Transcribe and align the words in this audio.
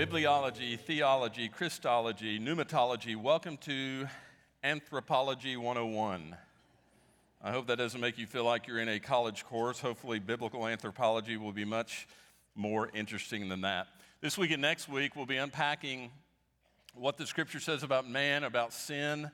bibliology, 0.00 0.80
theology, 0.80 1.46
Christology, 1.46 2.40
pneumatology. 2.40 3.14
Welcome 3.14 3.58
to 3.58 4.08
Anthropology 4.64 5.58
101. 5.58 6.34
I 7.44 7.50
hope 7.50 7.66
that 7.66 7.76
doesn't 7.76 8.00
make 8.00 8.16
you 8.16 8.26
feel 8.26 8.44
like 8.44 8.66
you're 8.66 8.78
in 8.78 8.88
a 8.88 8.98
college 8.98 9.44
course. 9.44 9.78
Hopefully, 9.78 10.18
biblical 10.18 10.66
anthropology 10.66 11.36
will 11.36 11.52
be 11.52 11.66
much 11.66 12.08
more 12.54 12.88
interesting 12.94 13.50
than 13.50 13.60
that. 13.60 13.88
This 14.22 14.38
week 14.38 14.52
and 14.52 14.62
next 14.62 14.88
week, 14.88 15.16
we'll 15.16 15.26
be 15.26 15.36
unpacking 15.36 16.10
what 16.94 17.18
the 17.18 17.26
scripture 17.26 17.60
says 17.60 17.82
about 17.82 18.08
man, 18.08 18.44
about 18.44 18.72
sin, 18.72 19.30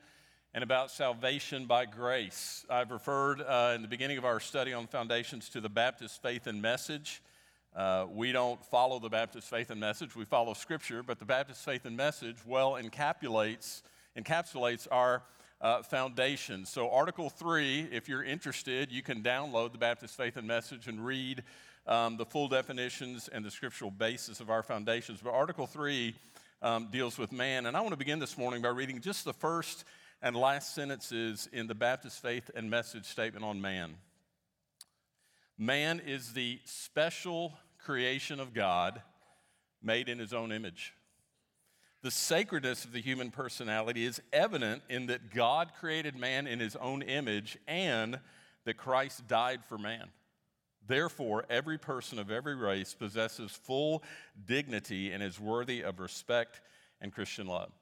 and 0.52 0.64
about 0.64 0.90
salvation 0.90 1.66
by 1.66 1.84
grace. 1.84 2.66
I've 2.68 2.90
referred 2.90 3.40
uh, 3.40 3.74
in 3.76 3.82
the 3.82 3.88
beginning 3.88 4.18
of 4.18 4.24
our 4.24 4.40
study 4.40 4.72
on 4.72 4.88
foundations 4.88 5.48
to 5.50 5.60
the 5.60 5.68
Baptist 5.68 6.20
faith 6.22 6.48
and 6.48 6.60
message. 6.60 7.22
Uh, 7.76 8.06
we 8.10 8.32
don't 8.32 8.64
follow 8.64 8.98
the 8.98 9.10
Baptist 9.10 9.50
faith 9.50 9.68
and 9.68 9.78
message, 9.78 10.16
we 10.16 10.24
follow 10.24 10.54
Scripture, 10.54 11.02
but 11.02 11.18
the 11.18 11.26
Baptist 11.26 11.62
faith 11.62 11.84
and 11.84 11.94
message 11.94 12.36
well 12.46 12.72
encapsulates, 12.72 13.82
encapsulates 14.16 14.88
our 14.90 15.22
uh, 15.60 15.82
foundation. 15.82 16.64
So, 16.64 16.90
Article 16.90 17.28
3, 17.28 17.88
if 17.92 18.08
you're 18.08 18.24
interested, 18.24 18.90
you 18.90 19.02
can 19.02 19.22
download 19.22 19.72
the 19.72 19.78
Baptist 19.78 20.16
faith 20.16 20.38
and 20.38 20.48
message 20.48 20.88
and 20.88 21.04
read 21.04 21.42
um, 21.86 22.16
the 22.16 22.24
full 22.24 22.48
definitions 22.48 23.28
and 23.28 23.44
the 23.44 23.50
scriptural 23.50 23.90
basis 23.90 24.40
of 24.40 24.48
our 24.48 24.62
foundations. 24.62 25.20
But 25.22 25.34
Article 25.34 25.66
3 25.66 26.14
um, 26.62 26.88
deals 26.90 27.18
with 27.18 27.30
man. 27.30 27.66
And 27.66 27.76
I 27.76 27.80
want 27.80 27.92
to 27.92 27.98
begin 27.98 28.18
this 28.18 28.38
morning 28.38 28.62
by 28.62 28.68
reading 28.68 29.02
just 29.02 29.26
the 29.26 29.34
first 29.34 29.84
and 30.22 30.34
last 30.34 30.74
sentences 30.74 31.46
in 31.52 31.66
the 31.66 31.74
Baptist 31.74 32.22
faith 32.22 32.50
and 32.54 32.70
message 32.70 33.04
statement 33.04 33.44
on 33.44 33.60
man. 33.60 33.96
Man 35.58 36.00
is 36.00 36.32
the 36.32 36.60
special 36.64 37.54
creation 37.78 38.40
of 38.40 38.52
God 38.52 39.00
made 39.82 40.08
in 40.08 40.18
his 40.18 40.32
own 40.34 40.52
image. 40.52 40.92
The 42.02 42.10
sacredness 42.10 42.84
of 42.84 42.92
the 42.92 43.00
human 43.00 43.30
personality 43.30 44.04
is 44.04 44.20
evident 44.32 44.82
in 44.88 45.06
that 45.06 45.32
God 45.34 45.72
created 45.80 46.14
man 46.14 46.46
in 46.46 46.60
his 46.60 46.76
own 46.76 47.02
image 47.02 47.56
and 47.66 48.20
that 48.64 48.76
Christ 48.76 49.26
died 49.26 49.64
for 49.64 49.78
man. 49.78 50.08
Therefore, 50.86 51.46
every 51.48 51.78
person 51.78 52.18
of 52.18 52.30
every 52.30 52.54
race 52.54 52.94
possesses 52.94 53.50
full 53.50 54.04
dignity 54.44 55.10
and 55.10 55.22
is 55.22 55.40
worthy 55.40 55.82
of 55.82 55.98
respect 55.98 56.60
and 57.00 57.12
Christian 57.12 57.46
love. 57.46 57.72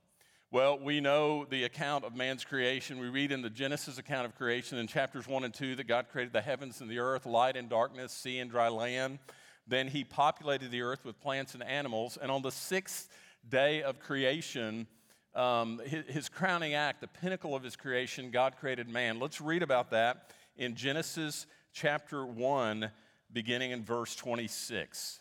Well, 0.55 0.79
we 0.79 1.01
know 1.01 1.47
the 1.51 1.65
account 1.65 2.05
of 2.05 2.15
man's 2.15 2.45
creation. 2.45 3.01
We 3.01 3.09
read 3.09 3.33
in 3.33 3.43
the 3.43 3.51
Genesis 3.51 3.99
account 3.99 4.25
of 4.25 4.37
creation 4.37 4.79
in 4.79 4.87
chapters 4.87 5.27
1 5.27 5.43
and 5.43 5.53
2 5.53 5.75
that 5.75 5.89
God 5.89 6.07
created 6.13 6.33
the 6.33 6.41
heavens 6.41 6.81
and 6.81 6.89
the 6.89 7.01
earth, 7.01 7.27
light 7.27 7.57
and 7.57 7.69
darkness, 7.69 8.13
sea 8.13 8.39
and 8.39 8.49
dry 8.49 8.69
land. 8.69 9.19
Then 9.67 9.89
he 9.89 10.05
populated 10.05 10.71
the 10.71 10.83
earth 10.83 11.05
with 11.05 11.21
plants 11.21 11.55
and 11.55 11.63
animals. 11.65 12.17
And 12.23 12.31
on 12.31 12.43
the 12.43 12.53
sixth 12.53 13.09
day 13.49 13.83
of 13.83 13.99
creation, 13.99 14.87
um, 15.35 15.81
his, 15.85 16.05
his 16.07 16.29
crowning 16.29 16.75
act, 16.75 17.01
the 17.01 17.09
pinnacle 17.09 17.57
of 17.57 17.65
his 17.65 17.75
creation, 17.75 18.31
God 18.31 18.55
created 18.57 18.89
man. 18.89 19.19
Let's 19.19 19.41
read 19.41 19.65
about 19.65 19.91
that 19.91 20.31
in 20.57 20.77
Genesis 20.77 21.47
chapter 21.73 22.25
1, 22.25 22.93
beginning 23.33 23.73
in 23.73 23.83
verse 23.83 24.15
26. 24.15 25.19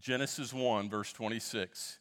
Genesis 0.00 0.54
1, 0.54 0.88
verse 0.88 1.12
26. 1.12 1.98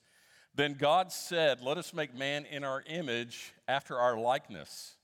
Then 0.55 0.73
God 0.73 1.11
said, 1.11 1.61
Let 1.61 1.77
us 1.77 1.93
make 1.93 2.15
man 2.15 2.45
in 2.45 2.63
our 2.63 2.83
image 2.87 3.53
after 3.67 3.97
our 3.97 4.17
likeness 4.17 4.95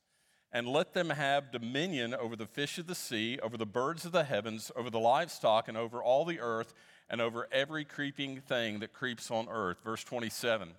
and 0.53 0.67
let 0.67 0.93
them 0.93 1.09
have 1.09 1.51
dominion 1.51 2.13
over 2.13 2.35
the 2.35 2.45
fish 2.45 2.77
of 2.77 2.87
the 2.87 2.95
sea, 2.95 3.39
over 3.41 3.57
the 3.57 3.65
birds 3.65 4.05
of 4.05 4.11
the 4.11 4.25
heavens, 4.25 4.71
over 4.75 4.89
the 4.89 4.99
livestock, 4.99 5.67
and 5.67 5.77
over 5.77 6.03
all 6.03 6.25
the 6.25 6.39
earth, 6.41 6.73
and 7.09 7.21
over 7.21 7.47
every 7.51 7.85
creeping 7.85 8.41
thing 8.41 8.79
that 8.79 8.93
creeps 8.93 9.31
on 9.31 9.47
earth. 9.49 9.77
Verse 9.83 10.03
27. 10.03 10.69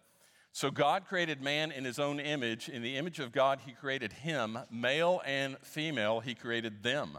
So 0.52 0.70
God 0.70 1.06
created 1.06 1.40
man 1.40 1.72
in 1.72 1.84
his 1.84 1.98
own 1.98 2.20
image. 2.20 2.68
In 2.68 2.82
the 2.82 2.96
image 2.96 3.18
of 3.18 3.32
God, 3.32 3.60
he 3.64 3.72
created 3.72 4.12
him. 4.12 4.58
Male 4.70 5.22
and 5.24 5.56
female, 5.62 6.20
he 6.20 6.34
created 6.34 6.82
them. 6.82 7.18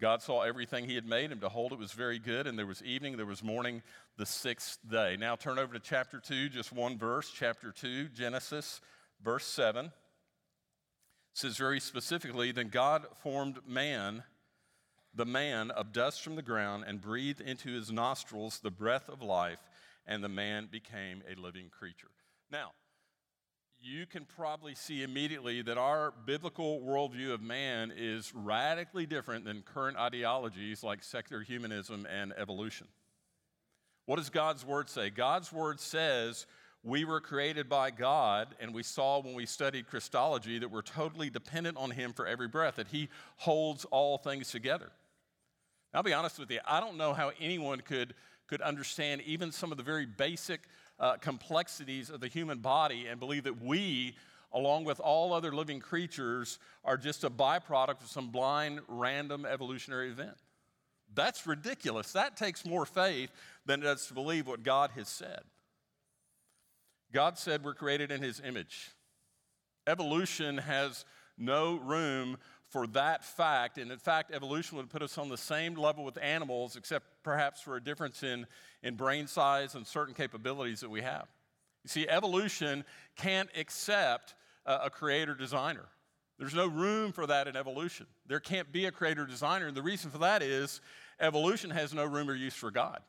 God 0.00 0.22
saw 0.22 0.42
everything 0.42 0.86
he 0.86 0.94
had 0.94 1.06
made, 1.06 1.32
and 1.32 1.40
behold, 1.40 1.72
it 1.72 1.78
was 1.78 1.92
very 1.92 2.18
good. 2.18 2.46
And 2.46 2.58
there 2.58 2.66
was 2.66 2.82
evening, 2.82 3.16
there 3.16 3.24
was 3.24 3.42
morning, 3.42 3.82
the 4.18 4.26
sixth 4.26 4.78
day. 4.88 5.16
Now 5.18 5.36
turn 5.36 5.58
over 5.58 5.72
to 5.72 5.80
chapter 5.80 6.20
2, 6.20 6.50
just 6.50 6.72
one 6.72 6.98
verse, 6.98 7.30
chapter 7.34 7.72
2, 7.72 8.08
Genesis, 8.08 8.80
verse 9.22 9.46
7 9.46 9.90
says 11.36 11.58
very 11.58 11.80
specifically, 11.80 12.50
then 12.50 12.68
God 12.68 13.04
formed 13.22 13.58
man, 13.68 14.24
the 15.14 15.26
man, 15.26 15.70
of 15.70 15.92
dust 15.92 16.22
from 16.22 16.34
the 16.34 16.40
ground 16.40 16.84
and 16.86 16.98
breathed 16.98 17.42
into 17.42 17.74
his 17.74 17.92
nostrils 17.92 18.58
the 18.58 18.70
breath 18.70 19.10
of 19.10 19.20
life, 19.20 19.58
and 20.06 20.24
the 20.24 20.30
man 20.30 20.66
became 20.70 21.22
a 21.30 21.38
living 21.38 21.68
creature. 21.68 22.10
Now, 22.50 22.70
you 23.86 24.04
can 24.04 24.24
probably 24.24 24.74
see 24.74 25.04
immediately 25.04 25.62
that 25.62 25.78
our 25.78 26.12
biblical 26.24 26.80
worldview 26.80 27.32
of 27.32 27.40
man 27.40 27.92
is 27.96 28.32
radically 28.34 29.06
different 29.06 29.44
than 29.44 29.62
current 29.62 29.96
ideologies 29.96 30.82
like 30.82 31.04
secular 31.04 31.42
humanism 31.42 32.04
and 32.12 32.34
evolution. 32.36 32.88
What 34.06 34.16
does 34.16 34.28
God's 34.28 34.66
word 34.66 34.88
say? 34.88 35.10
God's 35.10 35.52
word 35.52 35.78
says 35.78 36.46
we 36.82 37.04
were 37.04 37.20
created 37.20 37.68
by 37.68 37.92
God, 37.92 38.56
and 38.58 38.74
we 38.74 38.82
saw 38.82 39.20
when 39.20 39.34
we 39.34 39.46
studied 39.46 39.86
Christology 39.86 40.58
that 40.58 40.70
we're 40.70 40.82
totally 40.82 41.30
dependent 41.30 41.76
on 41.76 41.92
Him 41.92 42.12
for 42.12 42.26
every 42.26 42.48
breath, 42.48 42.76
that 42.76 42.88
He 42.88 43.08
holds 43.36 43.84
all 43.86 44.18
things 44.18 44.50
together. 44.50 44.90
I'll 45.94 46.02
be 46.02 46.12
honest 46.12 46.40
with 46.40 46.50
you, 46.50 46.58
I 46.66 46.80
don't 46.80 46.96
know 46.96 47.12
how 47.12 47.30
anyone 47.40 47.80
could, 47.80 48.14
could 48.48 48.62
understand 48.62 49.22
even 49.22 49.52
some 49.52 49.70
of 49.70 49.78
the 49.78 49.84
very 49.84 50.06
basic 50.06 50.62
uh, 50.98 51.16
complexities 51.16 52.10
of 52.10 52.20
the 52.20 52.28
human 52.28 52.58
body 52.58 53.06
and 53.06 53.20
believe 53.20 53.44
that 53.44 53.62
we, 53.62 54.14
along 54.52 54.84
with 54.84 55.00
all 55.00 55.32
other 55.32 55.52
living 55.52 55.80
creatures, 55.80 56.58
are 56.84 56.96
just 56.96 57.24
a 57.24 57.30
byproduct 57.30 58.02
of 58.02 58.08
some 58.08 58.30
blind, 58.30 58.80
random 58.88 59.44
evolutionary 59.44 60.10
event. 60.10 60.36
That's 61.14 61.46
ridiculous. 61.46 62.12
That 62.12 62.36
takes 62.36 62.64
more 62.64 62.86
faith 62.86 63.30
than 63.64 63.80
it 63.80 63.84
does 63.84 64.06
to 64.06 64.14
believe 64.14 64.46
what 64.46 64.62
God 64.62 64.90
has 64.96 65.08
said. 65.08 65.42
God 67.12 67.38
said 67.38 67.64
we're 67.64 67.74
created 67.74 68.10
in 68.10 68.22
his 68.22 68.40
image. 68.40 68.90
Evolution 69.86 70.58
has 70.58 71.04
no 71.38 71.76
room 71.76 72.38
for 72.76 72.86
that 72.88 73.24
fact. 73.24 73.78
And 73.78 73.90
in 73.90 73.96
fact, 73.96 74.30
evolution 74.34 74.76
would 74.76 74.90
put 74.90 75.00
us 75.00 75.16
on 75.16 75.30
the 75.30 75.38
same 75.38 75.76
level 75.76 76.04
with 76.04 76.18
animals, 76.20 76.76
except 76.76 77.06
perhaps 77.22 77.62
for 77.62 77.76
a 77.76 77.82
difference 77.82 78.22
in, 78.22 78.46
in 78.82 78.96
brain 78.96 79.26
size 79.26 79.74
and 79.74 79.86
certain 79.86 80.12
capabilities 80.12 80.80
that 80.80 80.90
we 80.90 81.00
have. 81.00 81.26
You 81.84 81.88
see, 81.88 82.06
evolution 82.06 82.84
can't 83.16 83.48
accept 83.56 84.34
a, 84.66 84.74
a 84.84 84.90
creator 84.90 85.34
designer. 85.34 85.86
There's 86.38 86.52
no 86.52 86.66
room 86.66 87.12
for 87.12 87.26
that 87.26 87.48
in 87.48 87.56
evolution. 87.56 88.04
There 88.26 88.40
can't 88.40 88.70
be 88.70 88.84
a 88.84 88.90
creator 88.90 89.24
designer. 89.24 89.68
And 89.68 89.74
the 89.74 89.82
reason 89.82 90.10
for 90.10 90.18
that 90.18 90.42
is 90.42 90.82
evolution 91.18 91.70
has 91.70 91.94
no 91.94 92.04
room 92.04 92.28
or 92.28 92.34
use 92.34 92.52
for 92.52 92.70
God. 92.70 93.00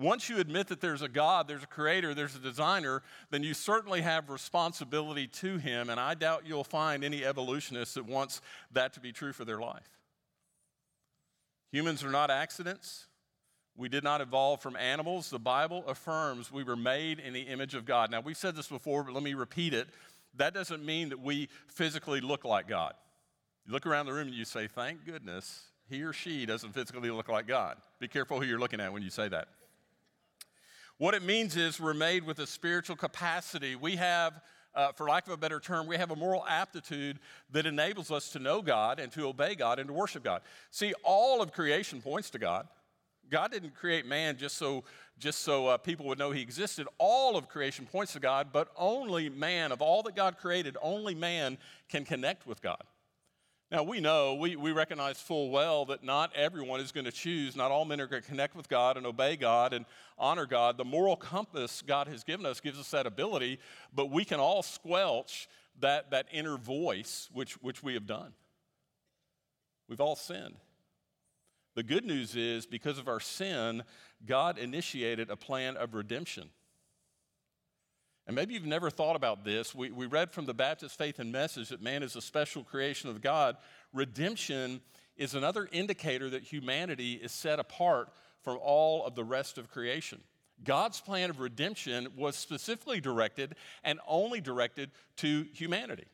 Once 0.00 0.30
you 0.30 0.38
admit 0.38 0.68
that 0.68 0.80
there's 0.80 1.02
a 1.02 1.08
God, 1.08 1.46
there's 1.46 1.62
a 1.62 1.66
creator, 1.66 2.14
there's 2.14 2.34
a 2.34 2.38
designer, 2.38 3.02
then 3.30 3.42
you 3.42 3.52
certainly 3.52 4.00
have 4.00 4.30
responsibility 4.30 5.26
to 5.26 5.58
him. 5.58 5.90
And 5.90 6.00
I 6.00 6.14
doubt 6.14 6.44
you'll 6.46 6.64
find 6.64 7.04
any 7.04 7.22
evolutionist 7.22 7.96
that 7.96 8.06
wants 8.06 8.40
that 8.72 8.94
to 8.94 9.00
be 9.00 9.12
true 9.12 9.34
for 9.34 9.44
their 9.44 9.60
life. 9.60 9.98
Humans 11.72 12.02
are 12.02 12.10
not 12.10 12.30
accidents. 12.30 13.08
We 13.76 13.90
did 13.90 14.02
not 14.02 14.22
evolve 14.22 14.62
from 14.62 14.74
animals. 14.74 15.28
The 15.28 15.38
Bible 15.38 15.84
affirms 15.86 16.50
we 16.50 16.64
were 16.64 16.76
made 16.76 17.18
in 17.18 17.34
the 17.34 17.42
image 17.42 17.74
of 17.74 17.84
God. 17.84 18.10
Now, 18.10 18.22
we've 18.22 18.38
said 18.38 18.56
this 18.56 18.68
before, 18.68 19.04
but 19.04 19.12
let 19.12 19.22
me 19.22 19.34
repeat 19.34 19.74
it. 19.74 19.88
That 20.36 20.54
doesn't 20.54 20.82
mean 20.82 21.10
that 21.10 21.20
we 21.20 21.50
physically 21.66 22.22
look 22.22 22.46
like 22.46 22.66
God. 22.66 22.94
You 23.66 23.74
look 23.74 23.86
around 23.86 24.06
the 24.06 24.14
room 24.14 24.28
and 24.28 24.36
you 24.36 24.46
say, 24.46 24.66
Thank 24.66 25.04
goodness 25.04 25.64
he 25.90 26.02
or 26.02 26.14
she 26.14 26.46
doesn't 26.46 26.72
physically 26.72 27.10
look 27.10 27.28
like 27.28 27.46
God. 27.46 27.76
Be 27.98 28.08
careful 28.08 28.40
who 28.40 28.46
you're 28.46 28.58
looking 28.58 28.80
at 28.80 28.92
when 28.92 29.02
you 29.02 29.10
say 29.10 29.28
that. 29.28 29.48
What 31.00 31.14
it 31.14 31.22
means 31.22 31.56
is 31.56 31.80
we're 31.80 31.94
made 31.94 32.26
with 32.26 32.40
a 32.40 32.46
spiritual 32.46 32.94
capacity. 32.94 33.74
We 33.74 33.96
have, 33.96 34.38
uh, 34.74 34.92
for 34.92 35.08
lack 35.08 35.26
of 35.26 35.32
a 35.32 35.36
better 35.38 35.58
term, 35.58 35.86
we 35.86 35.96
have 35.96 36.10
a 36.10 36.14
moral 36.14 36.44
aptitude 36.46 37.20
that 37.52 37.64
enables 37.64 38.10
us 38.10 38.28
to 38.32 38.38
know 38.38 38.60
God 38.60 39.00
and 39.00 39.10
to 39.12 39.26
obey 39.26 39.54
God 39.54 39.78
and 39.78 39.88
to 39.88 39.94
worship 39.94 40.22
God. 40.22 40.42
See, 40.70 40.92
all 41.02 41.40
of 41.40 41.54
creation 41.54 42.02
points 42.02 42.28
to 42.32 42.38
God. 42.38 42.68
God 43.30 43.50
didn't 43.50 43.74
create 43.74 44.04
man 44.04 44.36
just 44.36 44.58
so, 44.58 44.84
just 45.18 45.40
so 45.40 45.68
uh, 45.68 45.78
people 45.78 46.04
would 46.04 46.18
know 46.18 46.32
he 46.32 46.42
existed. 46.42 46.86
All 46.98 47.34
of 47.34 47.48
creation 47.48 47.86
points 47.86 48.12
to 48.12 48.20
God, 48.20 48.48
but 48.52 48.68
only 48.76 49.30
man, 49.30 49.72
of 49.72 49.80
all 49.80 50.02
that 50.02 50.14
God 50.14 50.36
created, 50.36 50.76
only 50.82 51.14
man 51.14 51.56
can 51.88 52.04
connect 52.04 52.46
with 52.46 52.60
God. 52.60 52.82
Now, 53.70 53.84
we 53.84 54.00
know, 54.00 54.34
we, 54.34 54.56
we 54.56 54.72
recognize 54.72 55.20
full 55.20 55.50
well 55.50 55.84
that 55.86 56.02
not 56.02 56.34
everyone 56.34 56.80
is 56.80 56.90
going 56.90 57.04
to 57.04 57.12
choose, 57.12 57.54
not 57.54 57.70
all 57.70 57.84
men 57.84 58.00
are 58.00 58.08
going 58.08 58.20
to 58.20 58.28
connect 58.28 58.56
with 58.56 58.68
God 58.68 58.96
and 58.96 59.06
obey 59.06 59.36
God 59.36 59.72
and 59.72 59.84
honor 60.18 60.44
God. 60.44 60.76
The 60.76 60.84
moral 60.84 61.14
compass 61.14 61.80
God 61.80 62.08
has 62.08 62.24
given 62.24 62.46
us 62.46 62.58
gives 62.58 62.80
us 62.80 62.90
that 62.90 63.06
ability, 63.06 63.60
but 63.94 64.10
we 64.10 64.24
can 64.24 64.40
all 64.40 64.64
squelch 64.64 65.48
that, 65.78 66.10
that 66.10 66.26
inner 66.32 66.56
voice, 66.56 67.28
which, 67.32 67.52
which 67.62 67.80
we 67.80 67.94
have 67.94 68.06
done. 68.06 68.32
We've 69.88 70.00
all 70.00 70.16
sinned. 70.16 70.56
The 71.76 71.84
good 71.84 72.04
news 72.04 72.34
is, 72.34 72.66
because 72.66 72.98
of 72.98 73.06
our 73.06 73.20
sin, 73.20 73.84
God 74.26 74.58
initiated 74.58 75.30
a 75.30 75.36
plan 75.36 75.76
of 75.76 75.94
redemption. 75.94 76.50
And 78.26 78.36
maybe 78.36 78.54
you've 78.54 78.66
never 78.66 78.90
thought 78.90 79.16
about 79.16 79.44
this. 79.44 79.74
We, 79.74 79.90
we 79.90 80.06
read 80.06 80.30
from 80.30 80.46
the 80.46 80.54
Baptist 80.54 80.96
Faith 80.96 81.18
and 81.18 81.32
Message 81.32 81.70
that 81.70 81.82
man 81.82 82.02
is 82.02 82.16
a 82.16 82.20
special 82.20 82.62
creation 82.62 83.10
of 83.10 83.20
God. 83.20 83.56
Redemption 83.92 84.80
is 85.16 85.34
another 85.34 85.68
indicator 85.72 86.30
that 86.30 86.42
humanity 86.44 87.14
is 87.14 87.32
set 87.32 87.58
apart 87.58 88.10
from 88.42 88.58
all 88.62 89.04
of 89.04 89.14
the 89.14 89.24
rest 89.24 89.58
of 89.58 89.70
creation. 89.70 90.20
God's 90.62 91.00
plan 91.00 91.30
of 91.30 91.40
redemption 91.40 92.08
was 92.16 92.36
specifically 92.36 93.00
directed 93.00 93.54
and 93.82 93.98
only 94.06 94.40
directed 94.40 94.90
to 95.16 95.46
humanity. 95.52 96.06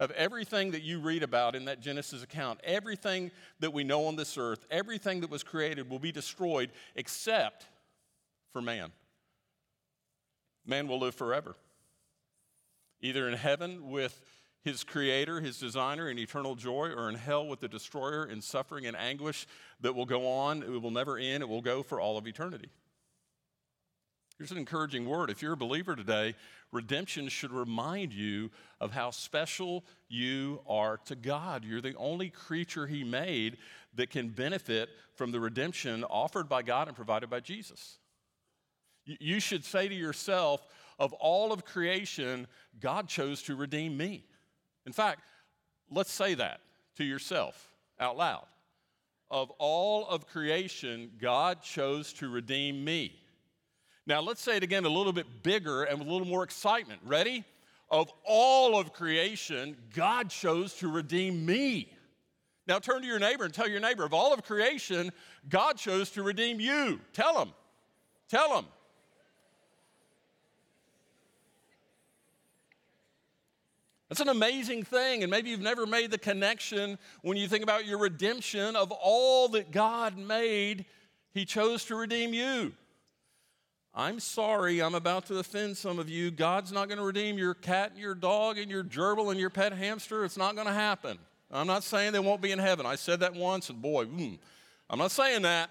Of 0.00 0.10
everything 0.12 0.72
that 0.72 0.82
you 0.82 0.98
read 0.98 1.22
about 1.22 1.54
in 1.54 1.66
that 1.66 1.80
Genesis 1.80 2.22
account, 2.22 2.60
everything 2.64 3.30
that 3.60 3.72
we 3.72 3.84
know 3.84 4.06
on 4.06 4.16
this 4.16 4.36
earth, 4.36 4.66
everything 4.70 5.20
that 5.20 5.30
was 5.30 5.44
created 5.44 5.88
will 5.88 5.98
be 6.00 6.10
destroyed 6.10 6.70
except 6.96 7.66
for 8.52 8.60
man 8.60 8.90
man 10.66 10.88
will 10.88 10.98
live 10.98 11.14
forever. 11.14 11.56
Either 13.00 13.28
in 13.28 13.34
heaven 13.34 13.90
with 13.90 14.20
his 14.62 14.82
creator, 14.82 15.40
his 15.40 15.58
designer 15.58 16.08
in 16.08 16.18
eternal 16.18 16.54
joy, 16.54 16.88
or 16.88 17.10
in 17.10 17.14
hell 17.14 17.46
with 17.46 17.60
the 17.60 17.68
destroyer 17.68 18.24
in 18.24 18.40
suffering 18.40 18.86
and 18.86 18.96
anguish 18.96 19.46
that 19.80 19.94
will 19.94 20.06
go 20.06 20.26
on. 20.26 20.62
It 20.62 20.80
will 20.80 20.90
never 20.90 21.18
end, 21.18 21.42
it 21.42 21.48
will 21.48 21.60
go 21.60 21.82
for 21.82 22.00
all 22.00 22.16
of 22.16 22.26
eternity. 22.26 22.70
Here's 24.38 24.50
an 24.50 24.58
encouraging 24.58 25.08
word. 25.08 25.30
If 25.30 25.42
you're 25.42 25.52
a 25.52 25.56
believer 25.56 25.94
today, 25.94 26.34
redemption 26.72 27.28
should 27.28 27.52
remind 27.52 28.12
you 28.12 28.50
of 28.80 28.90
how 28.90 29.10
special 29.10 29.84
you 30.08 30.60
are 30.66 30.96
to 31.04 31.14
God. 31.14 31.64
You're 31.64 31.80
the 31.80 31.94
only 31.96 32.30
creature 32.30 32.86
He 32.86 33.04
made 33.04 33.58
that 33.94 34.10
can 34.10 34.30
benefit 34.30 34.88
from 35.14 35.30
the 35.30 35.38
redemption 35.38 36.02
offered 36.04 36.48
by 36.48 36.62
God 36.62 36.88
and 36.88 36.96
provided 36.96 37.30
by 37.30 37.40
Jesus. 37.40 37.98
You 39.04 39.40
should 39.40 39.64
say 39.64 39.88
to 39.88 39.94
yourself, 39.94 40.66
of 40.98 41.12
all 41.14 41.52
of 41.52 41.64
creation, 41.64 42.46
God 42.80 43.08
chose 43.08 43.42
to 43.42 43.56
redeem 43.56 43.96
me. 43.96 44.24
In 44.86 44.92
fact, 44.92 45.20
let's 45.90 46.12
say 46.12 46.34
that 46.34 46.60
to 46.96 47.04
yourself 47.04 47.72
out 47.98 48.16
loud. 48.16 48.46
Of 49.30 49.50
all 49.58 50.06
of 50.06 50.26
creation, 50.26 51.10
God 51.20 51.62
chose 51.62 52.12
to 52.14 52.28
redeem 52.28 52.84
me. 52.84 53.18
Now, 54.06 54.20
let's 54.20 54.42
say 54.42 54.56
it 54.56 54.62
again 54.62 54.84
a 54.84 54.88
little 54.90 55.12
bit 55.12 55.42
bigger 55.42 55.84
and 55.84 55.98
with 55.98 56.08
a 56.08 56.10
little 56.10 56.26
more 56.26 56.44
excitement. 56.44 57.00
Ready? 57.04 57.44
Of 57.90 58.12
all 58.24 58.78
of 58.78 58.92
creation, 58.92 59.76
God 59.94 60.30
chose 60.30 60.74
to 60.74 60.88
redeem 60.88 61.44
me. 61.44 61.90
Now, 62.66 62.78
turn 62.78 63.02
to 63.02 63.06
your 63.06 63.18
neighbor 63.18 63.44
and 63.44 63.52
tell 63.52 63.68
your 63.68 63.80
neighbor, 63.80 64.04
of 64.04 64.14
all 64.14 64.32
of 64.32 64.42
creation, 64.42 65.12
God 65.48 65.76
chose 65.76 66.10
to 66.10 66.22
redeem 66.22 66.60
you. 66.60 67.00
Tell 67.12 67.40
him. 67.40 67.52
Tell 68.28 68.56
him. 68.58 68.66
That's 74.14 74.28
an 74.28 74.36
amazing 74.36 74.84
thing. 74.84 75.24
And 75.24 75.30
maybe 75.32 75.50
you've 75.50 75.60
never 75.60 75.86
made 75.86 76.12
the 76.12 76.18
connection 76.18 77.00
when 77.22 77.36
you 77.36 77.48
think 77.48 77.64
about 77.64 77.84
your 77.84 77.98
redemption 77.98 78.76
of 78.76 78.92
all 78.92 79.48
that 79.48 79.72
God 79.72 80.16
made, 80.16 80.84
He 81.32 81.44
chose 81.44 81.84
to 81.86 81.96
redeem 81.96 82.32
you. 82.32 82.74
I'm 83.92 84.20
sorry, 84.20 84.80
I'm 84.80 84.94
about 84.94 85.26
to 85.26 85.38
offend 85.38 85.76
some 85.76 85.98
of 85.98 86.08
you. 86.08 86.30
God's 86.30 86.70
not 86.70 86.86
going 86.86 86.98
to 86.98 87.04
redeem 87.04 87.38
your 87.38 87.54
cat 87.54 87.90
and 87.90 87.98
your 87.98 88.14
dog 88.14 88.56
and 88.56 88.70
your 88.70 88.84
gerbil 88.84 89.32
and 89.32 89.40
your 89.40 89.50
pet 89.50 89.72
hamster. 89.72 90.24
It's 90.24 90.36
not 90.36 90.54
going 90.54 90.68
to 90.68 90.72
happen. 90.72 91.18
I'm 91.50 91.66
not 91.66 91.82
saying 91.82 92.12
they 92.12 92.20
won't 92.20 92.40
be 92.40 92.52
in 92.52 92.60
heaven. 92.60 92.86
I 92.86 92.94
said 92.94 93.18
that 93.18 93.34
once, 93.34 93.68
and 93.68 93.82
boy, 93.82 94.04
mm, 94.04 94.38
I'm 94.88 95.00
not 95.00 95.10
saying 95.10 95.42
that. 95.42 95.70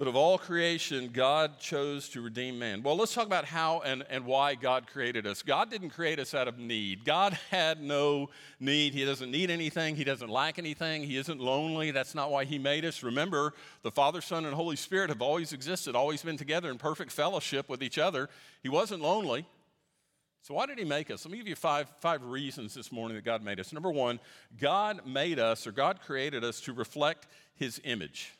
But 0.00 0.08
of 0.08 0.16
all 0.16 0.38
creation, 0.38 1.10
God 1.12 1.58
chose 1.58 2.08
to 2.08 2.22
redeem 2.22 2.58
man. 2.58 2.82
Well, 2.82 2.96
let's 2.96 3.12
talk 3.12 3.26
about 3.26 3.44
how 3.44 3.80
and, 3.80 4.02
and 4.08 4.24
why 4.24 4.54
God 4.54 4.86
created 4.86 5.26
us. 5.26 5.42
God 5.42 5.70
didn't 5.70 5.90
create 5.90 6.18
us 6.18 6.32
out 6.32 6.48
of 6.48 6.58
need. 6.58 7.04
God 7.04 7.38
had 7.50 7.82
no 7.82 8.30
need. 8.58 8.94
He 8.94 9.04
doesn't 9.04 9.30
need 9.30 9.50
anything. 9.50 9.96
He 9.96 10.04
doesn't 10.04 10.30
lack 10.30 10.58
anything. 10.58 11.02
He 11.02 11.18
isn't 11.18 11.38
lonely. 11.38 11.90
That's 11.90 12.14
not 12.14 12.30
why 12.30 12.46
He 12.46 12.58
made 12.58 12.86
us. 12.86 13.02
Remember, 13.02 13.52
the 13.82 13.90
Father, 13.90 14.22
Son, 14.22 14.46
and 14.46 14.54
Holy 14.54 14.74
Spirit 14.74 15.10
have 15.10 15.20
always 15.20 15.52
existed, 15.52 15.94
always 15.94 16.22
been 16.22 16.38
together 16.38 16.70
in 16.70 16.78
perfect 16.78 17.12
fellowship 17.12 17.68
with 17.68 17.82
each 17.82 17.98
other. 17.98 18.30
He 18.62 18.70
wasn't 18.70 19.02
lonely. 19.02 19.46
So, 20.40 20.54
why 20.54 20.64
did 20.64 20.78
He 20.78 20.84
make 20.86 21.10
us? 21.10 21.26
Let 21.26 21.32
me 21.32 21.36
give 21.36 21.46
you 21.46 21.56
five, 21.56 21.92
five 22.00 22.24
reasons 22.24 22.72
this 22.72 22.90
morning 22.90 23.16
that 23.16 23.26
God 23.26 23.44
made 23.44 23.60
us. 23.60 23.70
Number 23.70 23.90
one, 23.90 24.18
God 24.58 25.06
made 25.06 25.38
us, 25.38 25.66
or 25.66 25.72
God 25.72 26.00
created 26.00 26.42
us 26.42 26.58
to 26.62 26.72
reflect 26.72 27.26
His 27.54 27.82
image 27.84 28.32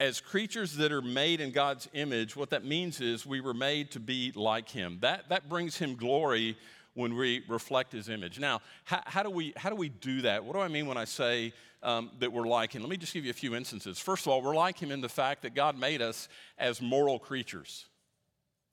as 0.00 0.20
creatures 0.20 0.76
that 0.76 0.92
are 0.92 1.02
made 1.02 1.40
in 1.40 1.50
God's 1.50 1.88
image, 1.92 2.36
what 2.36 2.50
that 2.50 2.64
means 2.64 3.00
is 3.00 3.26
we 3.26 3.40
were 3.40 3.54
made 3.54 3.90
to 3.92 4.00
be 4.00 4.32
like 4.34 4.68
Him. 4.68 4.98
That, 5.00 5.28
that 5.28 5.48
brings 5.48 5.76
Him 5.76 5.96
glory 5.96 6.56
when 6.94 7.16
we 7.16 7.44
reflect 7.48 7.92
His 7.92 8.08
image. 8.08 8.38
Now, 8.38 8.60
how, 8.84 9.02
how 9.06 9.22
do, 9.22 9.30
we, 9.30 9.52
how 9.56 9.70
do 9.70 9.76
we 9.76 9.88
do 9.88 10.22
that? 10.22 10.44
What 10.44 10.54
do 10.54 10.60
I 10.60 10.68
mean 10.68 10.86
when 10.86 10.96
I 10.96 11.04
say 11.04 11.52
um, 11.82 12.10
that 12.20 12.32
we're 12.32 12.46
like 12.46 12.72
Him? 12.72 12.82
Let 12.82 12.90
me 12.90 12.96
just 12.96 13.12
give 13.12 13.24
you 13.24 13.30
a 13.30 13.34
few 13.34 13.56
instances. 13.56 13.98
First 13.98 14.26
of 14.26 14.32
all, 14.32 14.40
we're 14.40 14.54
like 14.54 14.78
Him 14.78 14.92
in 14.92 15.00
the 15.00 15.08
fact 15.08 15.42
that 15.42 15.54
God 15.54 15.76
made 15.76 16.00
us 16.00 16.28
as 16.58 16.80
moral 16.80 17.18
creatures. 17.18 17.86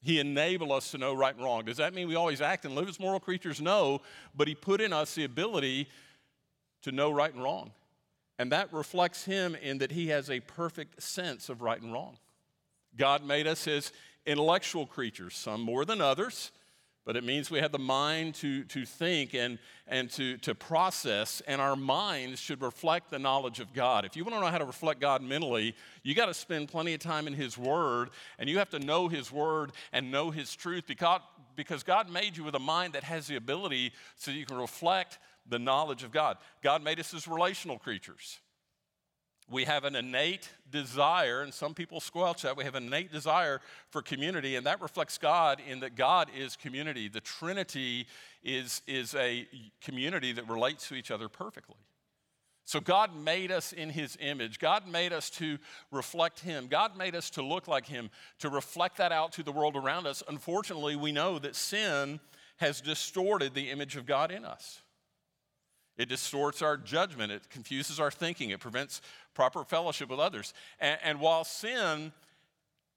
He 0.03 0.19
enabled 0.19 0.71
us 0.71 0.91
to 0.91 0.99
know 0.99 1.15
right 1.15 1.33
and 1.33 1.43
wrong. 1.43 1.65
Does 1.65 1.77
that 1.77 1.95
mean 1.95 2.07
we 2.07 2.13
always 2.13 2.39
act 2.39 2.65
and 2.65 2.75
live 2.75 2.87
as 2.87 2.99
moral 2.99 3.19
creatures? 3.19 3.59
No, 3.59 4.01
but 4.35 4.47
He 4.47 4.53
put 4.53 4.79
in 4.79 4.93
us 4.93 5.15
the 5.15 5.23
ability 5.23 5.87
to 6.83 6.91
know 6.91 7.09
right 7.09 7.33
and 7.33 7.41
wrong. 7.41 7.71
And 8.37 8.51
that 8.51 8.73
reflects 8.73 9.25
him 9.25 9.55
in 9.55 9.77
that 9.77 9.91
he 9.91 10.07
has 10.07 10.29
a 10.29 10.41
perfect 10.41 11.01
sense 11.01 11.49
of 11.49 11.61
right 11.61 11.81
and 11.81 11.93
wrong. 11.93 12.17
God 12.97 13.25
made 13.25 13.47
us 13.47 13.67
as 13.67 13.91
intellectual 14.25 14.85
creatures, 14.85 15.35
some 15.35 15.61
more 15.61 15.85
than 15.85 16.01
others, 16.01 16.51
but 17.05 17.15
it 17.15 17.23
means 17.23 17.51
we 17.51 17.59
have 17.59 17.71
the 17.71 17.77
mind 17.77 18.33
to, 18.35 18.63
to 18.63 18.83
think 18.83 19.35
and, 19.35 19.59
and 19.87 20.09
to, 20.11 20.37
to 20.37 20.55
process, 20.55 21.39
and 21.45 21.61
our 21.61 21.75
minds 21.75 22.39
should 22.39 22.61
reflect 22.61 23.11
the 23.11 23.19
knowledge 23.19 23.59
of 23.59 23.73
God. 23.73 24.05
If 24.05 24.15
you 24.15 24.23
want 24.23 24.35
to 24.35 24.41
know 24.41 24.47
how 24.47 24.57
to 24.57 24.65
reflect 24.65 24.99
God 24.99 25.21
mentally, 25.21 25.75
you 26.01 26.15
got 26.15 26.25
to 26.25 26.33
spend 26.33 26.67
plenty 26.67 26.95
of 26.95 26.99
time 26.99 27.27
in 27.27 27.33
His 27.33 27.59
Word, 27.59 28.09
and 28.39 28.49
you 28.49 28.57
have 28.57 28.71
to 28.71 28.79
know 28.79 29.07
His 29.07 29.31
Word 29.31 29.71
and 29.93 30.11
know 30.11 30.31
His 30.31 30.55
truth 30.55 30.85
because, 30.87 31.21
because 31.55 31.83
God 31.83 32.09
made 32.09 32.35
you 32.35 32.43
with 32.43 32.55
a 32.55 32.59
mind 32.59 32.93
that 32.93 33.03
has 33.03 33.27
the 33.27 33.35
ability 33.35 33.93
so 34.15 34.31
you 34.31 34.47
can 34.47 34.57
reflect 34.57 35.19
the 35.47 35.59
knowledge 35.59 36.03
of 36.03 36.11
God. 36.11 36.37
God 36.63 36.83
made 36.83 36.99
us 36.99 37.13
as 37.13 37.27
relational 37.27 37.77
creatures. 37.77 38.39
We 39.49 39.65
have 39.65 39.83
an 39.83 39.95
innate 39.95 40.49
desire, 40.71 41.43
and 41.43 41.53
some 41.53 41.75
people 41.75 41.99
squelch 41.99 42.41
that. 42.41 42.57
We 42.57 42.63
have 42.63 42.73
an 42.73 42.87
innate 42.87 43.11
desire 43.11 43.61
for 43.91 44.01
community, 44.01 44.55
and 44.55 44.65
that 44.65 44.81
reflects 44.81 45.19
God 45.19 45.61
in 45.69 45.81
that 45.81 45.95
God 45.95 46.29
is 46.35 46.55
community. 46.55 47.09
The 47.09 47.21
Trinity 47.21 48.07
is, 48.43 48.81
is 48.87 49.13
a 49.13 49.47
community 49.81 50.31
that 50.31 50.49
relates 50.49 50.87
to 50.87 50.95
each 50.95 51.11
other 51.11 51.29
perfectly. 51.29 51.75
So, 52.67 52.79
God 52.79 53.15
made 53.15 53.51
us 53.51 53.71
in 53.71 53.91
His 53.91 54.17
image. 54.19 54.57
God 54.57 54.87
made 54.87 55.13
us 55.13 55.29
to 55.31 55.59
reflect 55.91 56.39
Him. 56.39 56.65
God 56.65 56.97
made 56.97 57.13
us 57.13 57.29
to 57.31 57.43
look 57.43 57.67
like 57.67 57.85
Him, 57.85 58.09
to 58.39 58.49
reflect 58.49 58.97
that 58.97 59.11
out 59.11 59.33
to 59.33 59.43
the 59.43 59.51
world 59.51 59.75
around 59.75 60.07
us. 60.07 60.23
Unfortunately, 60.27 60.95
we 60.95 61.11
know 61.11 61.37
that 61.37 61.55
sin 61.55 62.19
has 62.57 62.81
distorted 62.81 63.53
the 63.53 63.69
image 63.69 63.95
of 63.95 64.07
God 64.07 64.31
in 64.31 64.43
us. 64.43 64.81
It 65.97 66.09
distorts 66.09 66.61
our 66.61 66.77
judgment. 66.77 67.31
It 67.31 67.49
confuses 67.49 67.99
our 67.99 68.11
thinking. 68.11 68.49
It 68.49 68.59
prevents 68.59 69.01
proper 69.33 69.63
fellowship 69.63 70.09
with 70.09 70.19
others. 70.19 70.53
And, 70.79 70.99
and 71.03 71.19
while 71.19 71.43
sin 71.43 72.11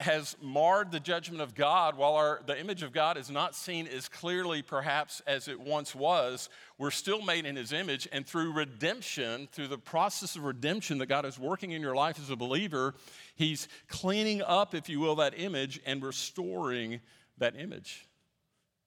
has 0.00 0.36
marred 0.40 0.92
the 0.92 1.00
judgment 1.00 1.42
of 1.42 1.56
God, 1.56 1.96
while 1.96 2.14
our, 2.14 2.40
the 2.46 2.58
image 2.58 2.84
of 2.84 2.92
God 2.92 3.16
is 3.16 3.30
not 3.30 3.56
seen 3.56 3.88
as 3.88 4.08
clearly 4.08 4.62
perhaps 4.62 5.20
as 5.26 5.48
it 5.48 5.58
once 5.58 5.92
was, 5.92 6.48
we're 6.78 6.92
still 6.92 7.20
made 7.20 7.46
in 7.46 7.56
His 7.56 7.72
image. 7.72 8.08
And 8.12 8.24
through 8.24 8.52
redemption, 8.52 9.48
through 9.50 9.66
the 9.66 9.78
process 9.78 10.36
of 10.36 10.44
redemption 10.44 10.98
that 10.98 11.06
God 11.06 11.24
is 11.24 11.36
working 11.36 11.72
in 11.72 11.82
your 11.82 11.96
life 11.96 12.18
as 12.20 12.30
a 12.30 12.36
believer, 12.36 12.94
He's 13.34 13.66
cleaning 13.88 14.40
up, 14.42 14.72
if 14.72 14.88
you 14.88 15.00
will, 15.00 15.16
that 15.16 15.34
image 15.36 15.80
and 15.84 16.02
restoring 16.02 17.00
that 17.38 17.56
image. 17.56 18.06